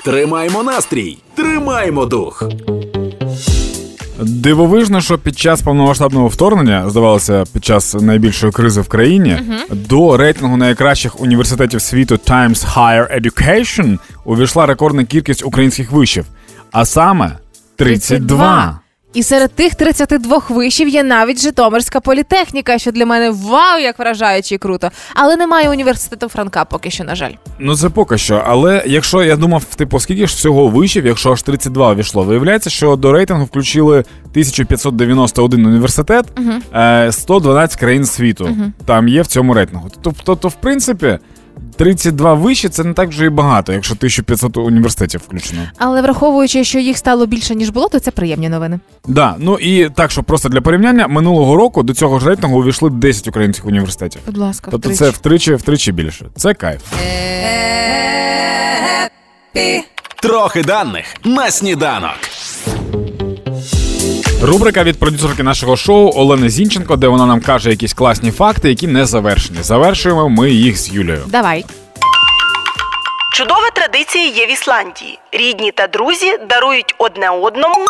[0.04, 2.42] Тримаймо настрій, тримаймо дух.
[4.26, 9.38] Дивовижно, що під час повномасштабного вторгнення, здавалося, під час найбільшої кризи в країні,
[9.70, 16.24] до рейтингу найкращих університетів світу Times Higher Education увійшла рекордна кількість українських вишів,
[16.72, 17.36] а саме
[17.76, 18.81] 32.
[19.14, 24.54] І серед тих 32 вишів є навіть Житомирська політехніка, що для мене вау, як вражаюче
[24.54, 24.90] і круто.
[25.14, 27.32] Але немає університету Франка поки що, на жаль.
[27.58, 28.42] Ну це поки що.
[28.46, 32.96] Але якщо я думав, типу, скільки ж всього вишів, якщо аж 32 війшло, виявляється, що
[32.96, 36.26] до рейтингу включили 1591 університет,
[36.74, 38.56] е, 112 країн світу.
[38.86, 39.90] Там є в цьому рейтингу.
[40.02, 41.18] Тобто, то, в принципі,
[41.76, 45.62] 32 виші це не так вже і багато, якщо 1500 університетів включено.
[45.78, 48.80] Але враховуючи, що їх стало більше ніж було, то це приємні новини.
[49.08, 52.90] Да, ну і так, що просто для порівняння, минулого року до цього ж рейтингу увійшли
[52.90, 54.20] 10 українських університетів.
[54.26, 54.98] Будь ласка, Тобто втричі.
[55.04, 56.26] це втричі, втричі більше.
[56.36, 56.80] Це кайф.
[60.22, 62.18] Трохи даних на сніданок.
[64.42, 68.86] Рубрика від продюсерки нашого шоу Олени Зінченко, де вона нам каже якісь класні факти, які
[68.86, 69.58] не завершені.
[69.62, 71.22] Завершуємо ми їх з Юлією.
[71.26, 71.64] Давай.
[73.34, 75.18] Чудова традиція є в Ісландії.
[75.32, 77.86] Рідні та друзі дарують одне одному.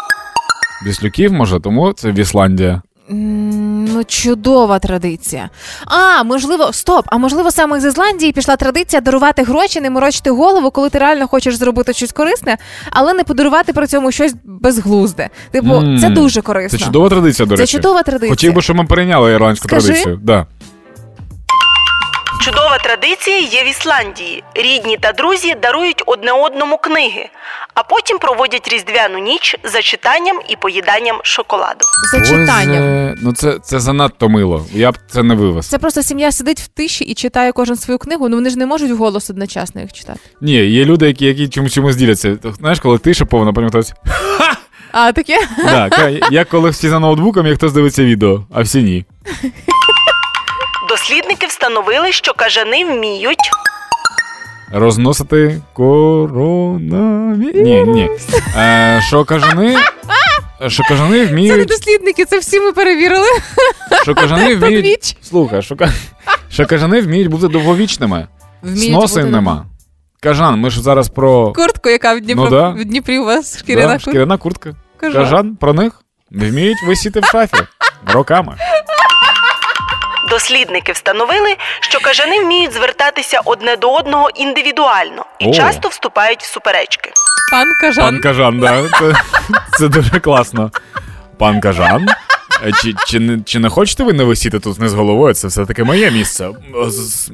[0.86, 2.82] Віслюків, може, тому це Вісландія.
[3.10, 5.50] М, Ну, чудова традиція.
[5.86, 7.04] А, можливо, стоп.
[7.08, 11.28] А можливо, саме з Ізландії пішла традиція дарувати гроші, не морочити голову, коли ти реально
[11.28, 12.58] хочеш зробити щось корисне,
[12.90, 15.28] але не подарувати при цьому щось безглузде.
[15.50, 16.78] Типу, М, це дуже корисно.
[16.78, 17.76] Це чудова традиція, до Це речі.
[17.76, 18.30] чудова традиція.
[18.30, 19.86] Хотів би, щоб ми перейняли ірландську Скажи.
[19.86, 20.20] традицію.
[20.22, 20.46] Да.
[22.44, 24.44] Чудова традиція є в Ісландії.
[24.54, 27.28] Рідні та друзі дарують одне одному книги,
[27.74, 31.84] а потім проводять різдвяну ніч за читанням і поїданням шоколаду.
[32.12, 33.14] За читанням.
[33.22, 34.66] Ну це, це занадто мило.
[34.72, 35.66] Я б це не вивез.
[35.66, 38.28] Це просто сім'я сидить в тиші і читає кожен свою книгу.
[38.28, 40.20] Ну вони ж не можуть вголос одночасно їх читати.
[40.40, 42.38] Ні, є люди, які, які чомусь чомусь діляться.
[42.58, 43.92] Знаєш, коли тиша повна, потім хтось.
[44.92, 45.38] А таке?
[45.64, 49.04] Да, ка- як коли всі за ноутбуком, і хтось дивиться відео, а всі ні.
[51.02, 53.50] Дослідники встановили, що кажани вміють
[54.72, 57.54] Розносити коронавірус.
[57.54, 58.10] Ні, ні.
[58.56, 59.78] Е, що кажани.
[60.66, 63.26] Що кажани Це не дослідники, це всі ми перевірили.
[64.02, 64.84] Що кажани вміють.
[64.84, 65.16] Віч.
[65.22, 65.76] Слухай, що,
[66.50, 68.28] що кажани вміють бути довговічними.
[68.62, 69.66] Вміють Сноси бути нема.
[70.20, 72.68] Кажан, ми ж зараз про Куртку, яка в Дніпро Ну да.
[72.68, 74.10] в Дніпрі у вас шкіряна да, куртка.
[74.10, 74.74] шкіряна куртка.
[74.96, 75.24] Кажан.
[75.24, 75.92] Кажан про них
[76.30, 77.62] вміють висіти в шафі
[78.06, 78.56] роками.
[80.36, 85.52] Дослідники встановили, що кажани вміють звертатися одне до одного індивідуально і О.
[85.54, 87.10] часто вступають в суперечки.
[87.50, 88.04] Пан Кажан.
[88.04, 88.82] Пан Кажан, да.
[88.98, 89.14] Це,
[89.78, 90.70] це дуже класно.
[91.38, 92.06] Пан Кажан.
[92.82, 95.34] Чи, чи, не, чи не хочете ви не висіти тут вниз головою?
[95.34, 96.48] Це все-таки моє місце.
[96.86, 97.30] З- з-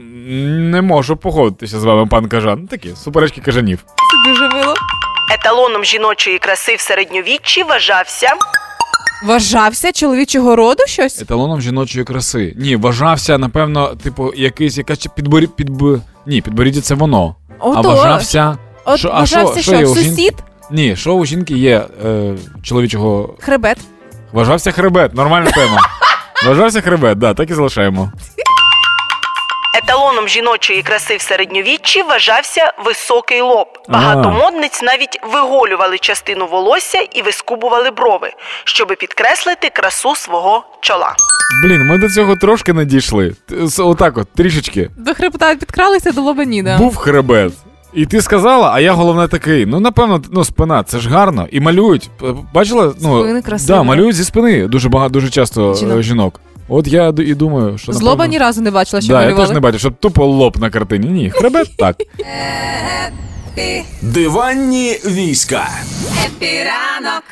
[0.72, 2.66] Не можу погодитися з вами, пан Кажан.
[2.66, 3.78] Такі суперечки кажанів.
[3.86, 4.74] Це дуже мило.
[5.34, 8.32] Еталоном жіночої краси в середньовіччі вважався
[9.22, 11.22] Вважався чоловічого роду щось?
[11.22, 12.54] Еталоном жіночої краси.
[12.58, 16.00] Ні, вважався, напевно, типу, якийсь якась підборі, підб...
[16.26, 17.36] Ні, підборіддя це воно.
[17.58, 17.86] а Отож.
[17.86, 18.58] вважався.
[18.84, 20.34] От шо, вважався а що, що жін- сусід,
[20.70, 23.34] Ні, що у жінки є е, чоловічого.
[23.40, 23.78] хребет.
[24.32, 25.80] Вважався хребет, нормальна тема.
[26.46, 28.12] Вважався хребет, да, так і залишаємо.
[29.74, 33.66] еталоном жіночої краси в середньовіччі вважався високий лоб.
[33.88, 38.30] Багато модниць навіть виголювали частину волосся і вискубували брови,
[38.64, 41.14] щоби підкреслити красу свого чола.
[41.64, 43.34] Блін, ми до цього трошки не дійшли.
[43.52, 44.90] С- Отак от, трішечки.
[44.96, 46.78] До хребта підкралися до лобаніда.
[46.78, 47.52] Був хребет.
[47.94, 49.66] І ти сказала, а я головне такий.
[49.66, 51.46] Ну, напевно, ну, спина, це ж гарно.
[51.50, 52.10] І малюють.
[52.54, 52.94] Бачила?
[53.02, 53.68] Ну, Спини красиві.
[53.68, 55.78] да, малюють зі спини дуже багато, дуже часто Жінок.
[55.78, 56.02] жінок.
[56.02, 56.40] жінок.
[56.68, 57.92] От я і думаю, що.
[57.92, 60.56] Злоба напевно- ні разу не бачила, що да, я теж не бачив, щоб тупо лоб
[60.60, 61.08] на картині.
[61.08, 61.96] Ні, хребет так.
[64.02, 65.68] Диванні війська.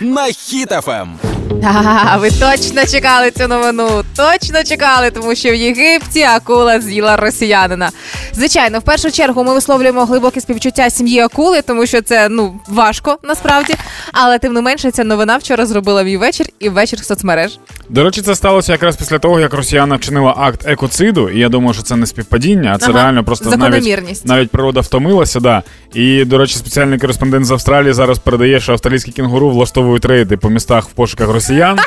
[0.01, 0.33] На Ем.
[0.33, 1.09] Хіт-ФМ.
[1.62, 4.05] А, ви точно чекали цю новину.
[4.17, 7.91] Точно чекали, тому що в Єгипті акула з'їла росіянина.
[8.33, 13.19] Звичайно, в першу чергу ми висловлюємо глибоке співчуття сім'ї акули, тому що це ну важко
[13.23, 13.75] насправді.
[14.12, 17.59] Але тим не менше, ця новина вчора зробила мій вечір і вечір соцмереж.
[17.89, 21.75] До речі, це сталося якраз після того, як росіяна вчинила акт екоциду, і я думаю,
[21.75, 25.41] що це не співпадіння, а це Ага, реально просто навіть, навіть природа втомилася.
[25.41, 25.62] Да.
[25.95, 30.50] І, до речі, спеціальний кореспондент з Австралії зараз передає, що австралійські кінгуру влаштовують рейди по
[30.50, 31.79] містах в пошуках росіян,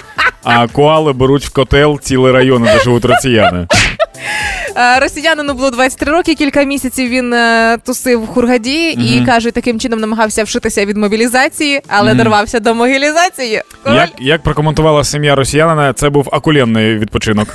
[0.44, 3.68] а коали беруть в котел цілі райони, де живуть росіяни.
[4.78, 9.26] Е, Росіянину було 23 роки, кілька місяців він е, тусив в Хургаді і Мгм.
[9.26, 12.18] кажуть, таким чином намагався вшитися від мобілізації, але Мгм.
[12.18, 13.62] дорвався до могилізації.
[13.84, 13.96] Король.
[13.98, 17.48] Як, як прокоментувала сім'я росіянина, це був акуленний відпочинок.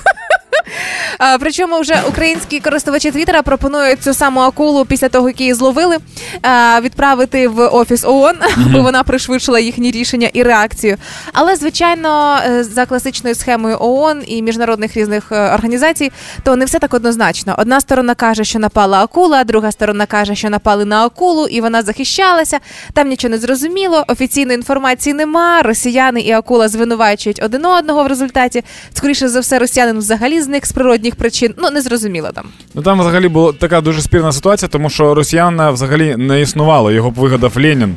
[1.19, 5.97] А, причому вже українські користувачі Твіттера пропонують цю саму акулу після того, як її зловили,
[6.43, 10.97] а, відправити в офіс ООН, аби вона пришвидшила їхні рішення і реакцію.
[11.33, 16.79] Але звичайно, е, за класичною схемою ООН і міжнародних різних е, організацій, то не все
[16.79, 17.55] так однозначно.
[17.59, 21.83] Одна сторона каже, що напала акула, друга сторона каже, що напали на акулу, і вона
[21.83, 22.59] захищалася.
[22.93, 24.05] Там нічого не зрозуміло.
[24.09, 25.63] Офіційної інформації нема.
[25.63, 28.65] Росіяни і акула звинувачують один одного в результаті.
[28.95, 31.55] Скоріше за все, росіянин взагалі зник з природних причин.
[31.59, 32.45] Ну не зрозуміло там.
[32.75, 36.93] Ну там взагалі була така дуже спірна ситуація, тому що росіяна взагалі не існувало.
[36.93, 37.97] Його б вигадав Ленін.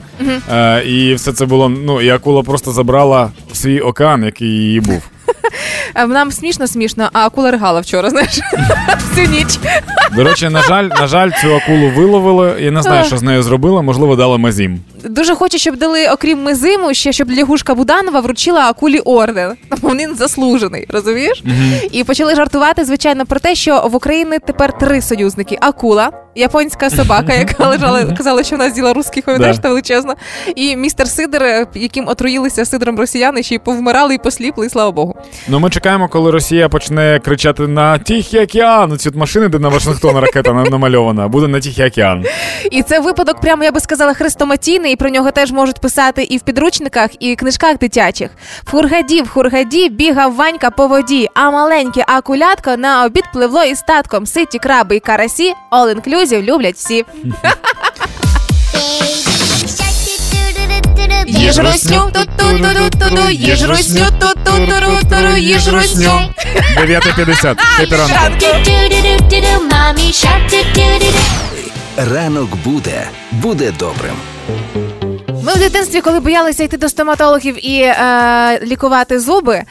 [0.51, 1.69] Е, і все це було.
[1.69, 5.03] Ну і акула просто забрала свій океан, який її був.
[5.93, 8.39] А Нам смішно, смішно, а акула ригала вчора, знаєш,
[9.09, 9.59] всю ніч.
[10.15, 12.55] До речі, на жаль, на жаль, цю акулу виловили.
[12.59, 13.81] Я не знаю, що з нею зробили.
[13.81, 14.79] Можливо, дали мазім.
[15.03, 19.53] Дуже хочу, щоб дали, окрім мизиму, ще щоб лягушка Буданова вручила акулі орден.
[19.83, 21.43] Він заслужений, розумієш?
[21.91, 27.33] І почали жартувати, звичайно, про те, що в Україні тепер три союзники: акула, японська собака,
[27.33, 30.15] яка лежала, казала, що вона з'їла русських, пам'ятаєш, та величезна,
[30.55, 34.91] і містер Сидор, е, яким отруїлися сидром росіяни, ще й повмирали і посліпли, і слава
[34.91, 35.15] Богу.
[35.47, 38.97] Ну ми чекаємо, коли Росія почне кричати на Тихий океан.
[38.97, 42.25] Ці машини, де на Вашингтон ракета намальована, буде на Тихий океан.
[42.71, 46.37] І це випадок, прямо я би сказала, хрестоматійний, і про нього теж можуть писати і
[46.37, 48.29] в підручниках, і книжках дитячих.
[48.63, 53.81] В хургаді, в хургаді бігав Ванька по воді, а маленьке акулятко на обід пливло із
[53.81, 54.25] татком.
[54.25, 57.05] Ситі краби і карасі, all inclusive люблять всі.
[61.27, 66.11] Їж русню, ту-ту-ту-ту-ту, їж русню, ту-ту-ту-ту-ту, їж русню.
[66.77, 67.55] 9.50.
[67.59, 68.13] Хепіранку.
[71.97, 74.15] Ранок буде, буде добрим.
[75.47, 79.63] Ми в дитинстві, коли боялися йти до стоматологів і е, лікувати зуби,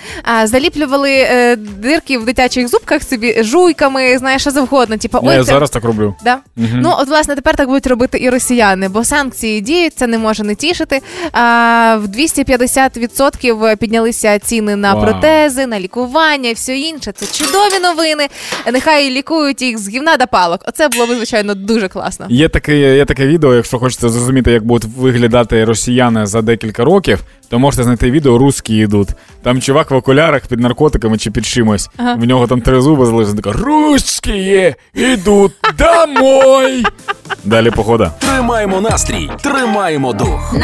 [0.43, 4.97] е, заліплювали е, дирки в дитячих зубках собі жуйками, знаєш, що завгодно.
[4.97, 5.45] Типа, ой, Я це...
[5.45, 6.15] зараз так роблю.
[6.25, 6.39] Да?
[6.57, 10.45] Ну, от, власне, тепер так будуть робити і росіяни, бо санкції діють, це не може
[10.45, 11.01] не тішити.
[11.33, 15.03] А, в 250% піднялися ціни на Вау.
[15.03, 17.12] протези, на лікування і все інше.
[17.12, 18.29] Це чудові новини.
[18.73, 20.61] Нехай лікують їх з гівна до палок.
[20.69, 22.27] Оце було б, звичайно, дуже класно.
[22.29, 27.25] Є таке, є таке відео, якщо хочете зрозуміти, як будуть виглядати росіяни за декілька років,
[27.49, 29.09] то можете знайти відео Русські йдуть.
[29.43, 31.89] Там чувак в окулярах під наркотиками чи під чимось.
[31.97, 32.15] Ага.
[32.15, 33.37] В нього там три зуби залишили.
[33.37, 36.85] Така Русські йдуть домой.
[37.45, 38.13] Далі похода.
[38.19, 40.55] Тримаємо настрій, тримаємо дух.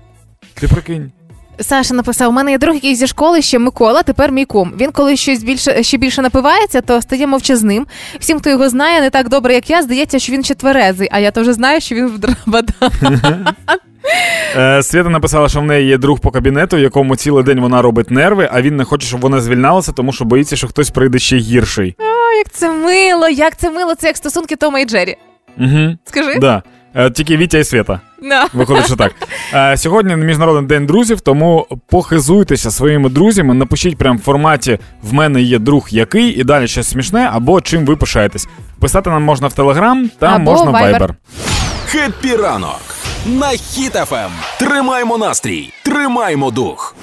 [0.55, 1.12] Ти прикинь.
[1.61, 4.73] Саша написав: у мене є друг, який зі школи ще Микола, тепер мій кум.
[4.81, 7.87] Він коли щось більше ще більше напивається, то стає мовчазним.
[8.18, 11.18] Всім, хто його знає, не так добре, як я, здається, що він ще тверезий, а
[11.18, 12.73] я то вже знаю, що він в драбада.
[14.57, 17.83] Е, Свята написала, що в неї є друг по кабінету, в якому цілий день вона
[17.83, 21.18] робить нерви, а він не хоче, щоб вона звільнялася, тому що боїться, що хтось прийде
[21.18, 21.97] ще гірший.
[21.99, 25.16] О, як це мило, як це мило, це як стосунки Тома і Джері.
[25.59, 25.97] Угу.
[26.05, 26.38] Скажи?
[26.38, 26.62] Да.
[26.99, 28.01] Е, Тільки Вітя і Свята.
[28.23, 28.47] Да.
[28.53, 29.13] Виходить, що так.
[29.55, 35.43] Е, Сьогодні міжнародний день друзів, тому похизуйтеся своїми друзями, напишіть прямо в форматі в мене
[35.43, 38.49] є друг який і далі щось смішне, або чим ви пишаєтесь.
[38.81, 40.99] Писати нам можна в Телеграм та Або можна в Viber.
[40.99, 41.15] Viber.
[41.87, 42.81] Хеппі ранок
[43.27, 44.31] на хіт ем.
[44.59, 46.95] Тримаємо настрій, тримаємо дух.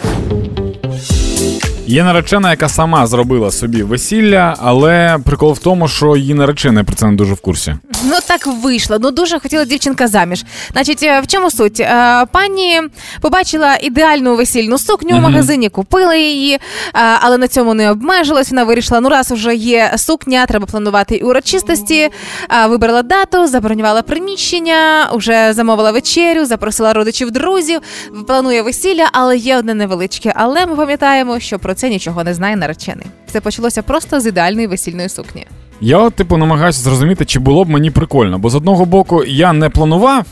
[1.87, 6.95] Є наречена, яка сама зробила собі весілля, але прикол в тому, що її наречений про
[6.95, 7.75] це не дуже в курсі.
[8.05, 8.97] Ну так вийшло.
[9.01, 10.45] Ну дуже хотіла дівчинка заміж.
[10.71, 11.79] Значить, е, в чому суть?
[11.79, 12.81] Е, Пані
[13.21, 16.59] побачила ідеальну весільну сукню в магазині, купила її, е,
[16.93, 18.49] але на цьому не обмежилась.
[18.49, 22.09] Вона вирішила, ну раз уже є сукня, треба планувати і урочистості.
[22.69, 27.79] Вибрала дату, забронювала приміщення, вже замовила вечерю, запросила родичів, друзів,
[28.27, 30.33] планує весілля, але є одне невеличке.
[30.35, 33.05] Але ми пам'ятаємо, що про це нічого не знає наречений.
[33.27, 35.45] Все почалося просто з ідеальної весільної сукні.
[35.81, 39.69] Я, типу, намагаюся зрозуміти, чи було б мені прикольно, бо з одного боку я не
[39.69, 40.25] планував,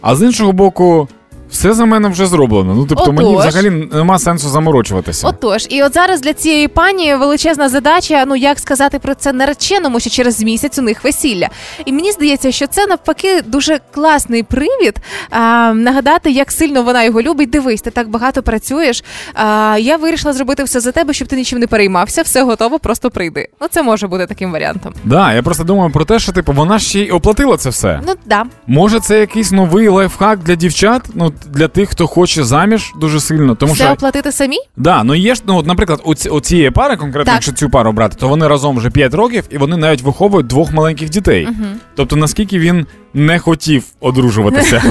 [0.00, 1.08] а з іншого боку,
[1.52, 2.74] все за мене вже зроблено.
[2.74, 5.28] Ну, тобто, мені взагалі нема сенсу заморочуватися.
[5.28, 10.00] Отож, і от зараз для цієї пані величезна задача, ну як сказати про це нареченому,
[10.00, 11.48] що через місяць у них весілля.
[11.84, 14.96] І мені здається, що це навпаки дуже класний привід
[15.30, 17.50] а, нагадати, як сильно вона його любить.
[17.50, 19.04] Дивись, ти так багато працюєш.
[19.34, 22.22] А, я вирішила зробити все за тебе, щоб ти нічим не переймався.
[22.22, 23.48] Все готово, просто прийди.
[23.60, 24.94] Ну це може бути таким варіантом.
[25.04, 28.00] Да, я просто думаю про те, що типу вона ще й оплатила це все.
[28.06, 28.44] Ну да.
[28.66, 33.54] Може, це якийсь новий лайфхак для дівчат, ну для тих, хто хоче заміж дуже сильно.
[33.54, 34.56] Тому Все що оплатити самі?
[34.76, 37.34] да, ну є ж, ну от, наприклад, у, ці, у цієї пари, конкретно, Так.
[37.34, 40.72] якщо цю пару брати, то вони разом вже 5 років і вони навіть виховують двох
[40.72, 41.48] маленьких дітей.
[41.96, 44.82] Тобто, наскільки він не хотів одружуватися,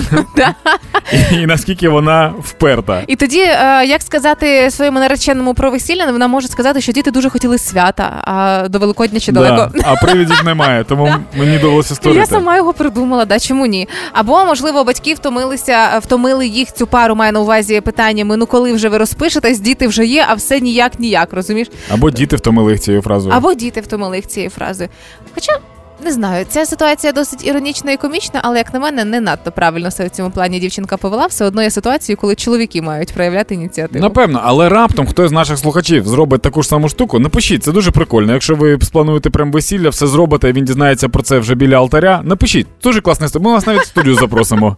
[1.32, 3.04] і, наскільки вона вперта.
[3.08, 7.30] І тоді, е, як сказати своєму нареченому про весілля, вона може сказати, що діти дуже
[7.30, 9.72] хотіли свята, а до Великодня ще далеко.
[9.84, 12.20] А привідів немає, тому мені довелося створити.
[12.20, 13.88] Я сама його придумала, да чому ні?
[14.14, 18.90] Або можливо батьки втомилися, втомили їх цю пару має на увазі питаннями: ну коли вже
[18.90, 21.68] ви розпишетесь, діти вже є, а все ніяк ніяк, розумієш?
[21.90, 23.36] Або діти втомили їх цією фразою.
[23.36, 24.90] Або діти втомили їх цією фразою.
[25.36, 25.60] Хоча.
[26.04, 29.92] Не знаю, ця ситуація досить іронічна і комічна, але як на мене, не надто правильно
[29.92, 31.26] себе в цьому плані дівчинка повела.
[31.26, 34.04] Все одно є ситуації, коли чоловіки мають проявляти ініціативу.
[34.04, 37.20] Напевно, але раптом хтось з наших слухачів зробить таку ж саму штуку.
[37.20, 38.34] Напишіть, це дуже прикольно.
[38.34, 42.22] Якщо ви сплануєте прям весілля, все зробите, і він дізнається про це вже біля алтаря.
[42.24, 43.30] Напишіть, дуже історія.
[43.40, 44.78] Ми вас навіть в студію запросимо.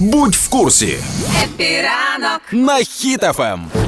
[0.00, 0.96] Будь в курсі.
[2.52, 2.78] На
[3.38, 3.81] Ем.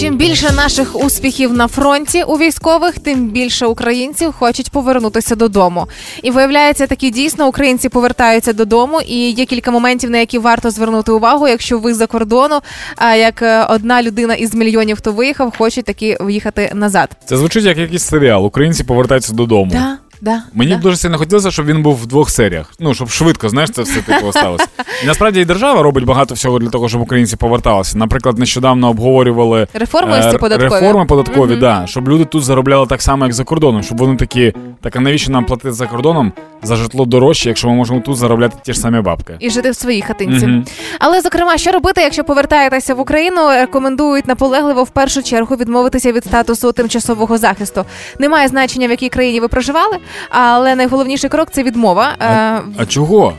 [0.00, 5.86] Чим більше наших успіхів на фронті у військових, тим більше українців хочуть повернутися додому.
[6.22, 9.00] І виявляється, таки дійсно українці повертаються додому.
[9.00, 12.60] І є кілька моментів, на які варто звернути увагу, якщо ви за кордону,
[12.96, 17.10] а як е, одна людина із мільйонів, хто виїхав, хочуть таки виїхати назад.
[17.24, 18.46] Це звучить як якийсь серіал.
[18.46, 19.70] Українці повертаються додому.
[19.72, 20.76] Да, да, Мені да.
[20.78, 22.72] б дуже сильно хотілося, щоб він був в двох серіях.
[22.80, 24.66] Ну, щоб швидко, знаєш, це все типу сталося.
[25.02, 27.98] І насправді і держава робить багато всього для того, щоб українці поверталися.
[27.98, 30.80] Наприклад, нещодавно обговорювали Реформи е, податкові.
[30.80, 31.60] реформи податкові, Мгм.
[31.60, 35.00] да, щоб люди тут заробляли так само, як за кордоном, щоб вони такі, так а
[35.00, 38.80] навіщо нам платити за кордоном за житло дорожче, якщо ми можемо тут заробляти ті ж
[38.80, 39.36] самі бабки.
[39.40, 40.46] І жити в своїй хатинці.
[40.46, 40.64] Мгм.
[40.98, 46.24] Але зокрема, що робити, якщо повертаєтеся в Україну, рекомендують наполегливо в першу чергу відмовитися від
[46.24, 47.84] статусу тимчасового захисту.
[48.18, 49.96] Немає значення, в якій країні ви проживали,
[50.28, 52.14] але найголовніший крок це відмова.
[52.18, 53.32] А, А чого?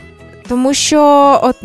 [0.48, 1.00] Тому що
[1.42, 1.56] от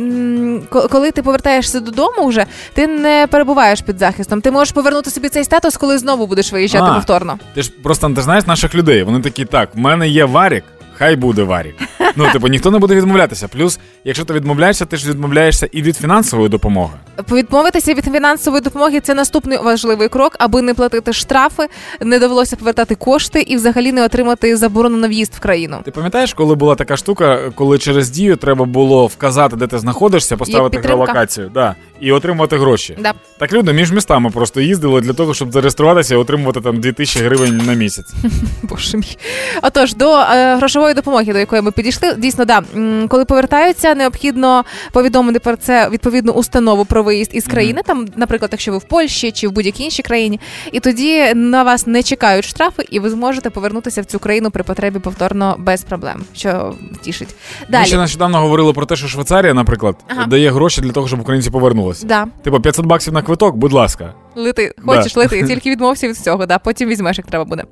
[0.92, 4.42] коли ти повертаєшся додому, вже ти не перебуваєш під захистом.
[4.42, 6.94] Ти можеш повернути собі цей статус, коли знову будеш виїжджати А.
[6.94, 7.40] повторно.
[7.54, 9.04] Ти ж просто ти знаєш наших людей.
[9.04, 10.64] Вони такі, так, в мене є варік,
[10.98, 11.76] хай буде варік.
[12.16, 13.48] Ну, типу, ніхто не буде відмовлятися.
[13.48, 16.94] Плюс, якщо ти відмовляєшся, ти ж відмовляєшся і від фінансової допомоги.
[17.32, 21.68] Відмовитися від фінансової допомоги це наступний важливий крок, аби не платити штрафи,
[22.02, 25.78] не довелося повертати кошти і взагалі не отримати заборону на в'їзд в країну.
[25.86, 30.38] Ти пам'ятаєш, коли була така штука, коли через дію треба було вказати, де ти знаходишся,
[30.38, 32.98] поставити геолокацію, да, і отримувати гроші.
[33.00, 33.14] Да.
[33.40, 37.58] Так люди між містами просто їздили для того, щоб зареєструватися і отримувати там 2000 гривень
[37.58, 38.14] на місяць.
[38.64, 39.18] Боже мій.
[39.62, 42.62] Отож, до е, грошової допомоги, до якої ми підійшли, дійсно, да,
[43.10, 47.82] коли повертаються, необхідно повідомити про це відповідну установу про виїзд із країни.
[47.86, 50.40] Там, наприклад, якщо ви в Польщі чи в будь-якій іншій країні,
[50.72, 54.64] і тоді на вас не чекають штрафи, і ви зможете повернутися в цю країну при
[54.64, 57.36] потребі повторно без проблем, що тішить.
[57.70, 60.26] Ми ще нещодавно говорили про те, що Швейцарія, наприклад, Ага.
[60.26, 62.08] дає гроші для того, щоб українці повернулися.
[62.08, 62.28] Да.
[62.44, 64.14] Типу 500 баксів на квиток, будь ласка.
[64.36, 65.20] Лети, хочеш Да.
[65.20, 67.64] лети, тільки відмовся від всього, да, потім візьмеш, як треба буде.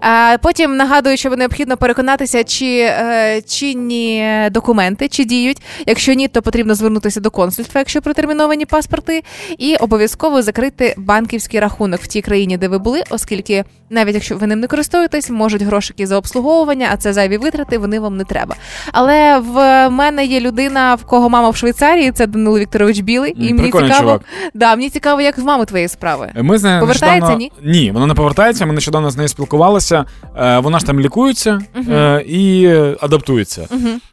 [0.00, 5.62] А, потім нагадую, що необхідно переконатися, чи е, чинні документи чи діють.
[5.86, 9.22] Якщо ні, то потрібно звернутися до консульства, якщо протерміновані паспорти,
[9.58, 14.46] і обов'язково закрити банківський рахунок в тій країні, де ви були, оскільки навіть якщо ви
[14.46, 18.56] ним не користуєтесь, можуть грошики за обслуговування, а це зайві витрати, вони вам не треба.
[18.92, 23.54] Але в мене є людина, в кого мама в Швейцарії, це Данило Вікторович Білий, і
[23.54, 24.20] мені цікаво, чувак.
[24.54, 26.11] да, мені цікаво, як з мами твоєї справи.
[26.36, 27.72] Ми з нею Повертається, нещодавно...
[27.72, 28.66] Ні, вона не повертається.
[28.66, 30.04] Ми нещодавно з нею спілкувалися.
[30.36, 31.60] Е, вона ж там лікується
[31.90, 32.68] е, і
[33.00, 33.68] адаптується.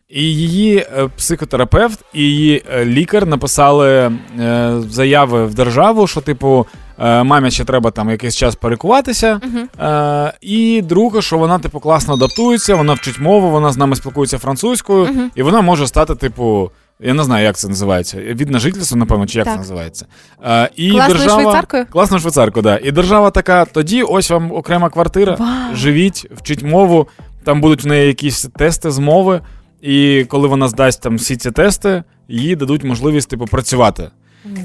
[0.10, 6.66] І її е, психотерапевт і її е, лікар написали е, заяви в державу, що, типу,
[7.00, 9.40] е, мамі ще треба там якийсь час перекуватися.
[9.80, 14.38] Е, і друге, що вона, типу, класно адаптується, вона вчить мову, вона з нами спілкується
[14.38, 16.72] французькою, і вона може стати, типу.
[17.02, 18.18] Я не знаю, як це називається.
[18.18, 19.54] Від на жительство, напевно, чи як Так.
[19.54, 20.06] це називається.
[20.42, 21.86] А, і Класною держава, швейцаркою?
[21.92, 22.80] Класною швейцаркою, да.
[22.84, 25.76] І держава така: тоді ось вам окрема квартира, Вау.
[25.76, 27.08] живіть, вчіть мову,
[27.44, 29.42] там будуть в неї якісь тести з мови.
[29.82, 34.10] І коли вона здасть там всі ці тести, їй дадуть можливість типу працювати.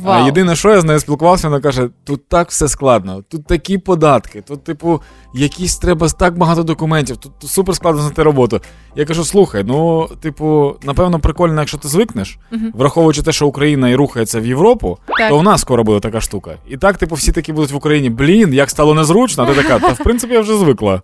[0.04, 3.78] А єдине, що я з нею спілкувався, вона каже: тут так все складно, тут такі
[3.78, 5.00] податки, тут, типу,
[5.34, 8.60] якісь треба так багато документів, тут супер складно знайти роботу.
[8.96, 12.38] Я кажу: слухай, ну, типу, напевно, прикольно, якщо ти звикнеш,
[12.74, 15.28] враховуючи те, що Україна і рухається в Європу, Так.
[15.28, 16.56] то у нас скоро буде така штука.
[16.68, 19.78] І так, типу, всі такі будуть в Україні, блін, як стало незручно, а ти така,
[19.78, 21.02] та в принципі я вже звикла.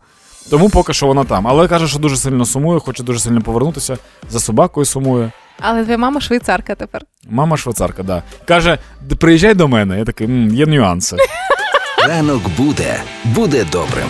[0.50, 1.48] Тому поки що вона там.
[1.48, 3.98] Але каже, що дуже сильно сумує, хоче дуже сильно повернутися.
[4.30, 5.32] За собакою сумує.
[5.61, 7.02] Але твоя мама швейцарка тепер.
[7.30, 8.22] Мама швейцарка, да.
[8.44, 8.78] Каже:
[9.18, 9.98] приїжджай до мене.
[9.98, 11.16] Я такий, «М, є нюанси.
[12.08, 14.06] Ранок буде, буде добрим.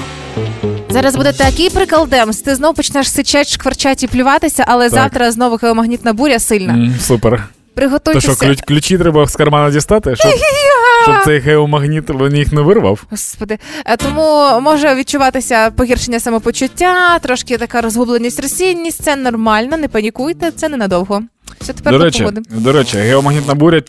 [0.88, 2.38] Зараз буде такий приколдемс.
[2.42, 4.94] Ти знов почнеш сичать, шкварчать і плюватися, але Так.
[4.98, 6.72] завтра знову геомагнітна буря сильна.
[6.72, 7.44] М, Супер.
[7.74, 10.32] То що, ключ, ключі треба з кармана дістати, щоб,
[11.02, 13.04] щоб цей геомагніт він їх не вирвав.
[13.10, 19.02] Господи, Е, тому може відчуватися погіршення самопочуття, трошки така розгубленість, розсіянність.
[19.02, 21.22] Це нормально, не панікуйте, це ненадовго.
[21.60, 22.40] Все тепер До до речі, погоди.
[22.50, 23.80] до речі, геомагнітна буря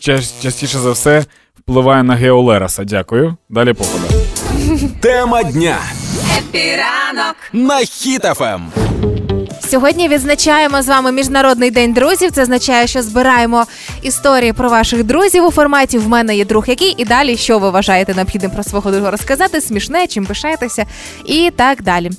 [0.42, 1.24] частіше за все
[1.58, 2.84] впливає на геолераса.
[2.84, 3.36] Дякую.
[3.48, 4.04] Далі похода.
[5.00, 5.78] Тема дня.
[6.38, 7.80] Епіранок на
[8.40, 8.81] Ем.
[9.72, 12.30] Сьогодні відзначаємо з вами міжнародний день друзів.
[12.30, 13.66] Це означає, що збираємо
[14.02, 17.70] історії про ваших друзів у форматі В мене є друг який і далі, що ви
[17.70, 20.86] вважаєте необхідним про свого друга розказати, смішне, чим пишаєтеся
[21.26, 22.10] і так далі.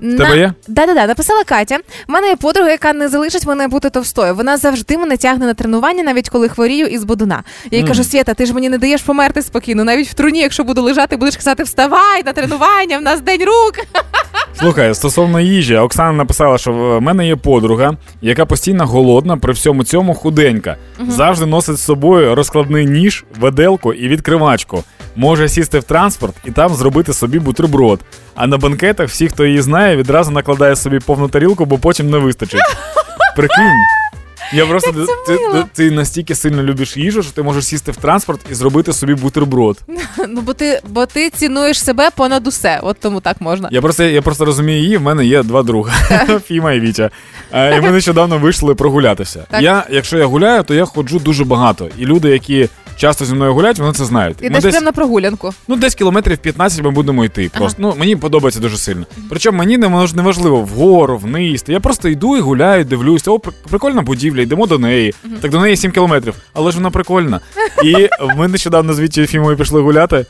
[0.00, 0.52] Тебе є?
[0.68, 1.78] Да-да-да, написала Катя.
[2.08, 4.34] У мене є подруга, яка не залишить мене бути товстою.
[4.34, 7.42] Вона завжди мене тягне на тренування, навіть коли хворію із бодуна.
[7.70, 9.84] Я їй кажу, Свєта, ти ж мені не даєш померти спокійно.
[9.84, 13.72] Навіть в труні, якщо буду лежати, будеш казати, вставай на тренування, в нас день рук.
[14.58, 19.84] Слухай, стосовно їжі, Оксана написала, що в мене є подруга, яка постійно голодна, при всьому
[19.84, 20.76] цьому худенька.
[21.08, 24.84] Завжди носить з собою розкладний ніж, веделку і відкривачку.
[25.16, 28.00] Може сісти в транспорт і там зробити собі бутерброд.
[28.34, 32.18] А на банкетах всі, хто її знає, відразу накладає собі повну тарілку, бо потім не
[32.18, 32.60] вистачить.
[33.36, 34.03] Прикинь.
[34.52, 34.92] Я просто
[35.26, 38.92] ти, ти, ти настільки сильно любиш їжу, що ти можеш сісти в транспорт і зробити
[38.92, 39.78] собі бутерброд.
[40.28, 42.80] Ну, бо ти, бо ти цінуєш себе понад усе.
[42.82, 43.68] От тому так можна.
[43.72, 45.92] Я просто, я просто розумію її, в мене є два друга
[46.46, 47.10] Фіма і Вітя.
[47.52, 49.46] І ми нещодавно вийшли прогулятися.
[49.50, 49.62] Так.
[49.62, 51.88] Я, якщо я гуляю, то я ходжу дуже багато.
[51.98, 54.36] І люди, які часто зі мною гуляють, вони це знають.
[54.40, 55.54] Ідеш десь, прямо на прогулянку.
[55.68, 57.50] ну, десь кілометрів 15 ми будемо йти.
[57.54, 59.06] Просто ну мені подобається дуже сильно.
[59.30, 59.88] Причому мені не
[60.22, 61.64] важливо вгору, вниз.
[61.66, 63.30] Я просто йду і гуляю, дивлюся.
[63.30, 65.14] О, прикольна будівля, йдемо до неї.
[65.40, 67.40] Так до неї 7 кілометрів, але ж вона прикольна.
[67.84, 70.26] І ми нещодавно з Вітєю Фімою пішли гуляти.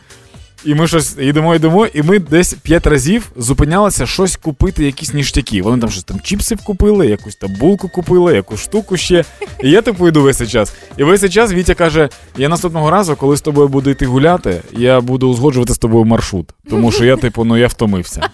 [0.65, 5.63] І ми щось йдемо, йдемо, і ми десь п'ять разів зупинялися щось купити, якісь ніштяки.
[5.63, 9.25] Вони там щось там чіпси купили, якусь там булку купили, якусь штуку ще.
[9.63, 10.73] І я типу йду весь цей час.
[10.97, 14.63] І весь цей час Вітя каже: я наступного разу, коли з тобою буду йти гуляти,
[14.73, 16.51] я буду узгоджувати з тобою маршрут.
[16.71, 18.29] Тому що я, типу, ну я втомився.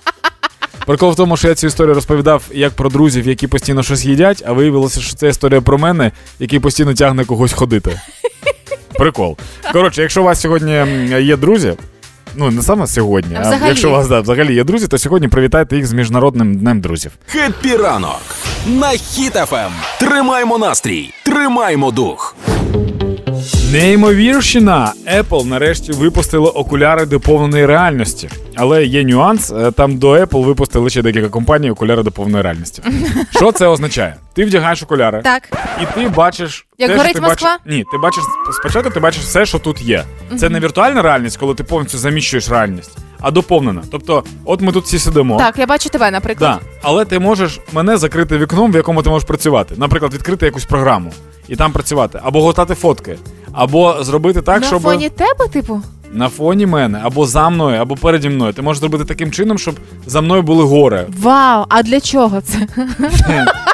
[0.86, 4.42] Прикол в тому, що я цю історію розповідав як про друзів, які постійно щось їдять,
[4.46, 8.00] а виявилося, що це історія про мене, який постійно тягне когось ходити.
[8.94, 9.36] Прикол.
[9.72, 10.72] Коротше, якщо у вас сьогодні
[11.20, 11.74] є друзі,
[12.34, 15.28] ну не саме сьогодні, А а, якщо у вас да, взагалі є друзі, то сьогодні
[15.28, 17.12] привітайте їх з міжнародним днем друзів.
[17.26, 18.20] Хеппі ранок
[18.66, 19.70] на Хіт-ФМ.
[20.00, 22.36] Тримаймо настрій, тримаймо дух.
[23.72, 24.92] Неймовірщина!
[25.18, 28.28] Apple нарешті випустили окуляри доповненої реальності.
[28.60, 29.50] Але є нюанс.
[29.52, 32.82] е, Там до Apple випустили ще декілька компаній окуляри доповненої реальності.
[33.30, 34.16] Що це означає?
[34.34, 35.42] Ти вдягаєш окуляри, Так.
[35.82, 36.66] і ти бачиш.
[36.78, 37.48] Як те, горить ти Москва?
[37.64, 37.76] Бачиш...
[37.78, 38.24] Ні, ти бачиш
[38.60, 40.04] спочатку ти бачиш все, що тут є.
[40.38, 43.82] Це не віртуальна реальність, коли ти повністю заміщуєш реальність, а доповнена.
[43.90, 45.38] Тобто, от ми тут всі сидимо.
[45.38, 46.58] Так, я бачу тебе, наприклад.
[46.62, 46.66] Да.
[46.82, 49.74] Але ти можеш мене закрити вікном, в якому ти можеш працювати.
[49.78, 51.12] Наприклад, відкрити якусь програму
[51.48, 53.18] і там працювати, або готати фотки,
[53.52, 55.82] або зробити так, На щоб фоні тебе, типу?
[56.12, 58.52] На фоні мене, або за мною, або переді мною.
[58.52, 59.74] Ти можеш зробити таким чином, щоб
[60.06, 61.06] за мною були гори.
[61.18, 62.58] Вау, а для чого це?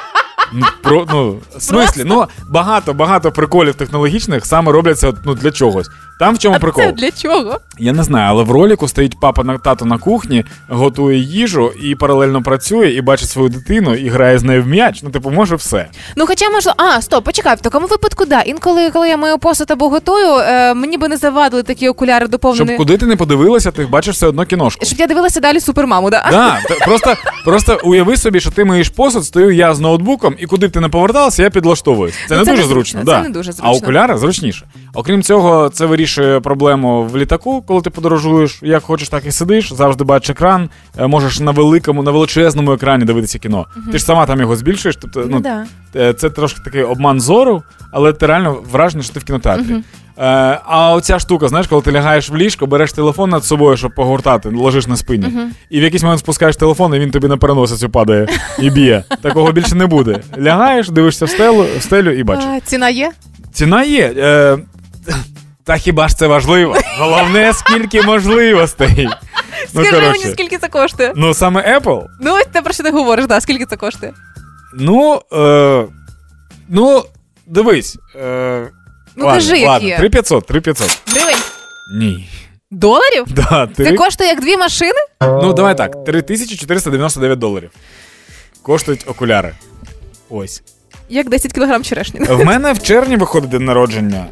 [0.82, 5.88] Про, ну, в смислі, ну багато багато приколів технологічних саме робляться ну, для чогось.
[6.18, 6.84] Там в чому А прикол?
[6.84, 7.60] це для чого?
[7.78, 11.94] Я не знаю, але в роліку стоїть папа на тато на кухні, готує їжу і
[11.94, 15.02] паралельно працює, і бачить свою дитину, і грає з нею в м'яч.
[15.02, 15.88] Ну, типу, може все.
[16.16, 18.40] Ну, хоча можливо, а стоп, почекай, в такому випадку, да.
[18.40, 22.66] Інколи, коли я мою посуд або готую, е, мені би не завадили такі окуляри доповнені.
[22.66, 24.86] Щоб куди ти не подивилася, ти бачиш все одно кіношку.
[24.86, 26.28] Щоб я дивилася далі супермаму, да?
[26.30, 30.68] Да, просто, просто уяви собі, що ти миєш посуд, стою я з ноутбуком, і куди
[30.68, 32.14] б ти не поверталася, я підлаштовуюсь.
[32.28, 33.00] Це Ну, не це дуже не зручно.
[33.00, 33.22] зручно, да.
[33.22, 33.72] це не дуже А зручно.
[33.72, 34.66] окуляри зручніше.
[34.94, 39.72] Окрім цього, це вирішує проблему в літаку, коли ти подорожуєш, як хочеш, так і сидиш,
[39.72, 43.66] завжди бачиш екран, е, можеш на великому, на величезному екрані дивитися кіно.
[43.92, 45.66] Ти ж сама там його збільшуєш, тобто Ну, ну, да.
[45.96, 47.62] Е, Це трошки такий обман зору,
[47.92, 49.76] але ти реально вражений, що ти в кінотеатрі.
[50.18, 50.22] Е,
[50.64, 54.48] а оця штука, знаєш, коли ти лягаєш в ліжко, береш телефон над собою, щоб погортати,
[54.48, 55.26] лежиш на спині.
[55.70, 59.04] І в якийсь момент спускаєш телефон, і він тобі на переносицю падає і б'є.
[59.22, 60.20] Такого більше не буде.
[60.38, 62.44] Лягаєш, дивишся в стелу, в стелю і бачиш.
[62.56, 63.12] А, ціна є?
[63.52, 64.12] Ціна є.
[64.16, 64.58] Е,
[65.64, 66.76] та хіба ж це важливо?
[66.98, 69.08] Головне, скільки можливостей.
[69.74, 71.12] Ну, Скажи мені, скільки це коштує?
[71.16, 74.12] Ну, саме Apple, Ну, ось те, про що ти говориш, да, скільки це коштує?
[74.78, 75.84] Ну, е,
[76.68, 77.02] ну,
[77.46, 77.98] дивись.
[78.22, 78.68] Е,
[79.16, 80.00] Ну, ладно, кажи, ладно, які.
[80.00, 80.98] 3500, 3500.
[81.16, 81.36] Гривень?
[81.94, 82.28] Ні.
[82.70, 83.24] Доларів?
[83.28, 83.96] Да, Це три...
[83.96, 84.98] коштує як дві машини?
[85.20, 87.70] Ну, давай так, 3499 доларів.
[88.62, 89.52] Коштують окуляри.
[90.30, 90.62] Ось.
[91.08, 92.20] Як 10 кілограм черешні.
[92.20, 94.26] В мене в червні виходить день народження.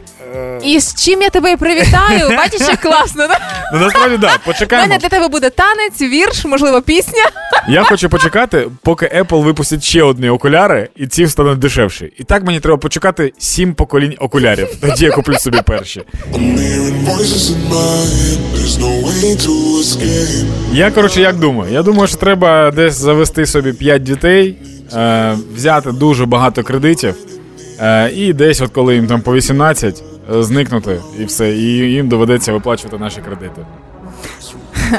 [0.62, 2.28] І з чим я тебе і привітаю?
[2.36, 3.26] Бачиш, як класно.
[3.26, 3.38] да?
[3.72, 7.24] Ну, насправді, так, да, У мене для тебе буде танець, вірш, можливо, пісня.
[7.68, 12.12] Я хочу почекати, поки Apple випустить ще одні окуляри, і ці стануть дешевші.
[12.18, 14.68] І так мені треба почекати сім поколінь окулярів.
[14.80, 16.02] Тоді я куплю собі перші.
[16.32, 18.38] I'm hearing voices in my head.
[18.54, 20.44] There's no way to escape.
[20.72, 21.72] Я, коротше, як думаю?
[21.72, 24.56] Я думаю, що треба десь завести собі 5 дітей,
[24.96, 27.14] е, взяти дуже багато кредитів,
[27.80, 32.08] е, і десь, от коли їм там по 18, е, зникнути і все, і їм
[32.08, 33.66] доведеться виплачувати наші кредити.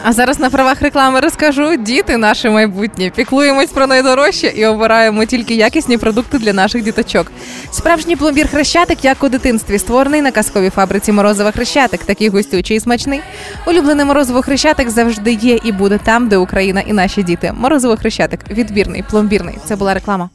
[0.03, 3.11] А зараз на правах реклами розкажу: діти наше майбутнє.
[3.15, 7.31] Піклуємось про найдорожче і обираємо тільки якісні продукти для наших діточок.
[7.71, 12.79] Справжній пломбір хрещатик, як у дитинстві, створений на казковій фабриці морозова хрещатик, такий густючий і
[12.79, 13.21] смачний.
[13.67, 17.53] Улюблений морозиво хрещатик завжди є і буде там, де Україна і наші діти.
[17.57, 19.57] Морозиво хрещатик, відбірний, пломбірний.
[19.65, 20.29] Це була реклама.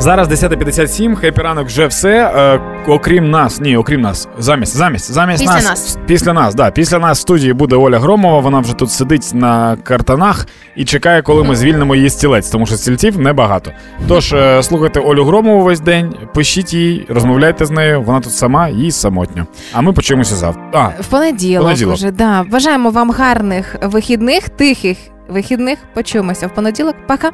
[0.00, 2.32] Зараз 10.57, хепі ранок вже все.
[2.36, 5.98] Е, окрім нас, ні, окрім нас, замість, замість, замість Після нас, нас.
[6.06, 6.70] Після нас, да.
[6.70, 8.40] Після нас в студії буде Оля Громова.
[8.40, 10.46] Вона вже тут сидить на картанах
[10.76, 13.70] і чекає, коли ми звільнимо її стілець, тому що стільців небагато.
[14.08, 18.02] Тож е, слухайте Олю Громову весь день, пишіть їй, розмовляйте з нею.
[18.02, 19.46] Вона тут сама, їй самотньо.
[19.72, 20.64] А ми почуємося завтра.
[20.72, 21.94] А, В понеділок, Понеділок.
[21.94, 22.44] уже, да.
[22.52, 25.78] Бажаємо вам гарних вихідних, тихих вихідних.
[25.94, 26.94] Почуємося в понеділок.
[27.08, 27.30] Пока.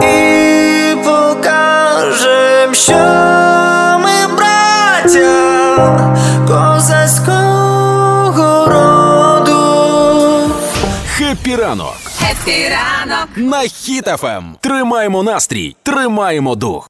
[0.00, 2.94] І покажем, що
[3.98, 5.34] ми браття
[6.48, 10.50] козацького роду.
[11.16, 13.28] Хеппі ранок Хеппі ранок.
[13.36, 14.42] на Хіт-ФМ.
[14.60, 16.82] Тримаємо настрій, тримаємо дух.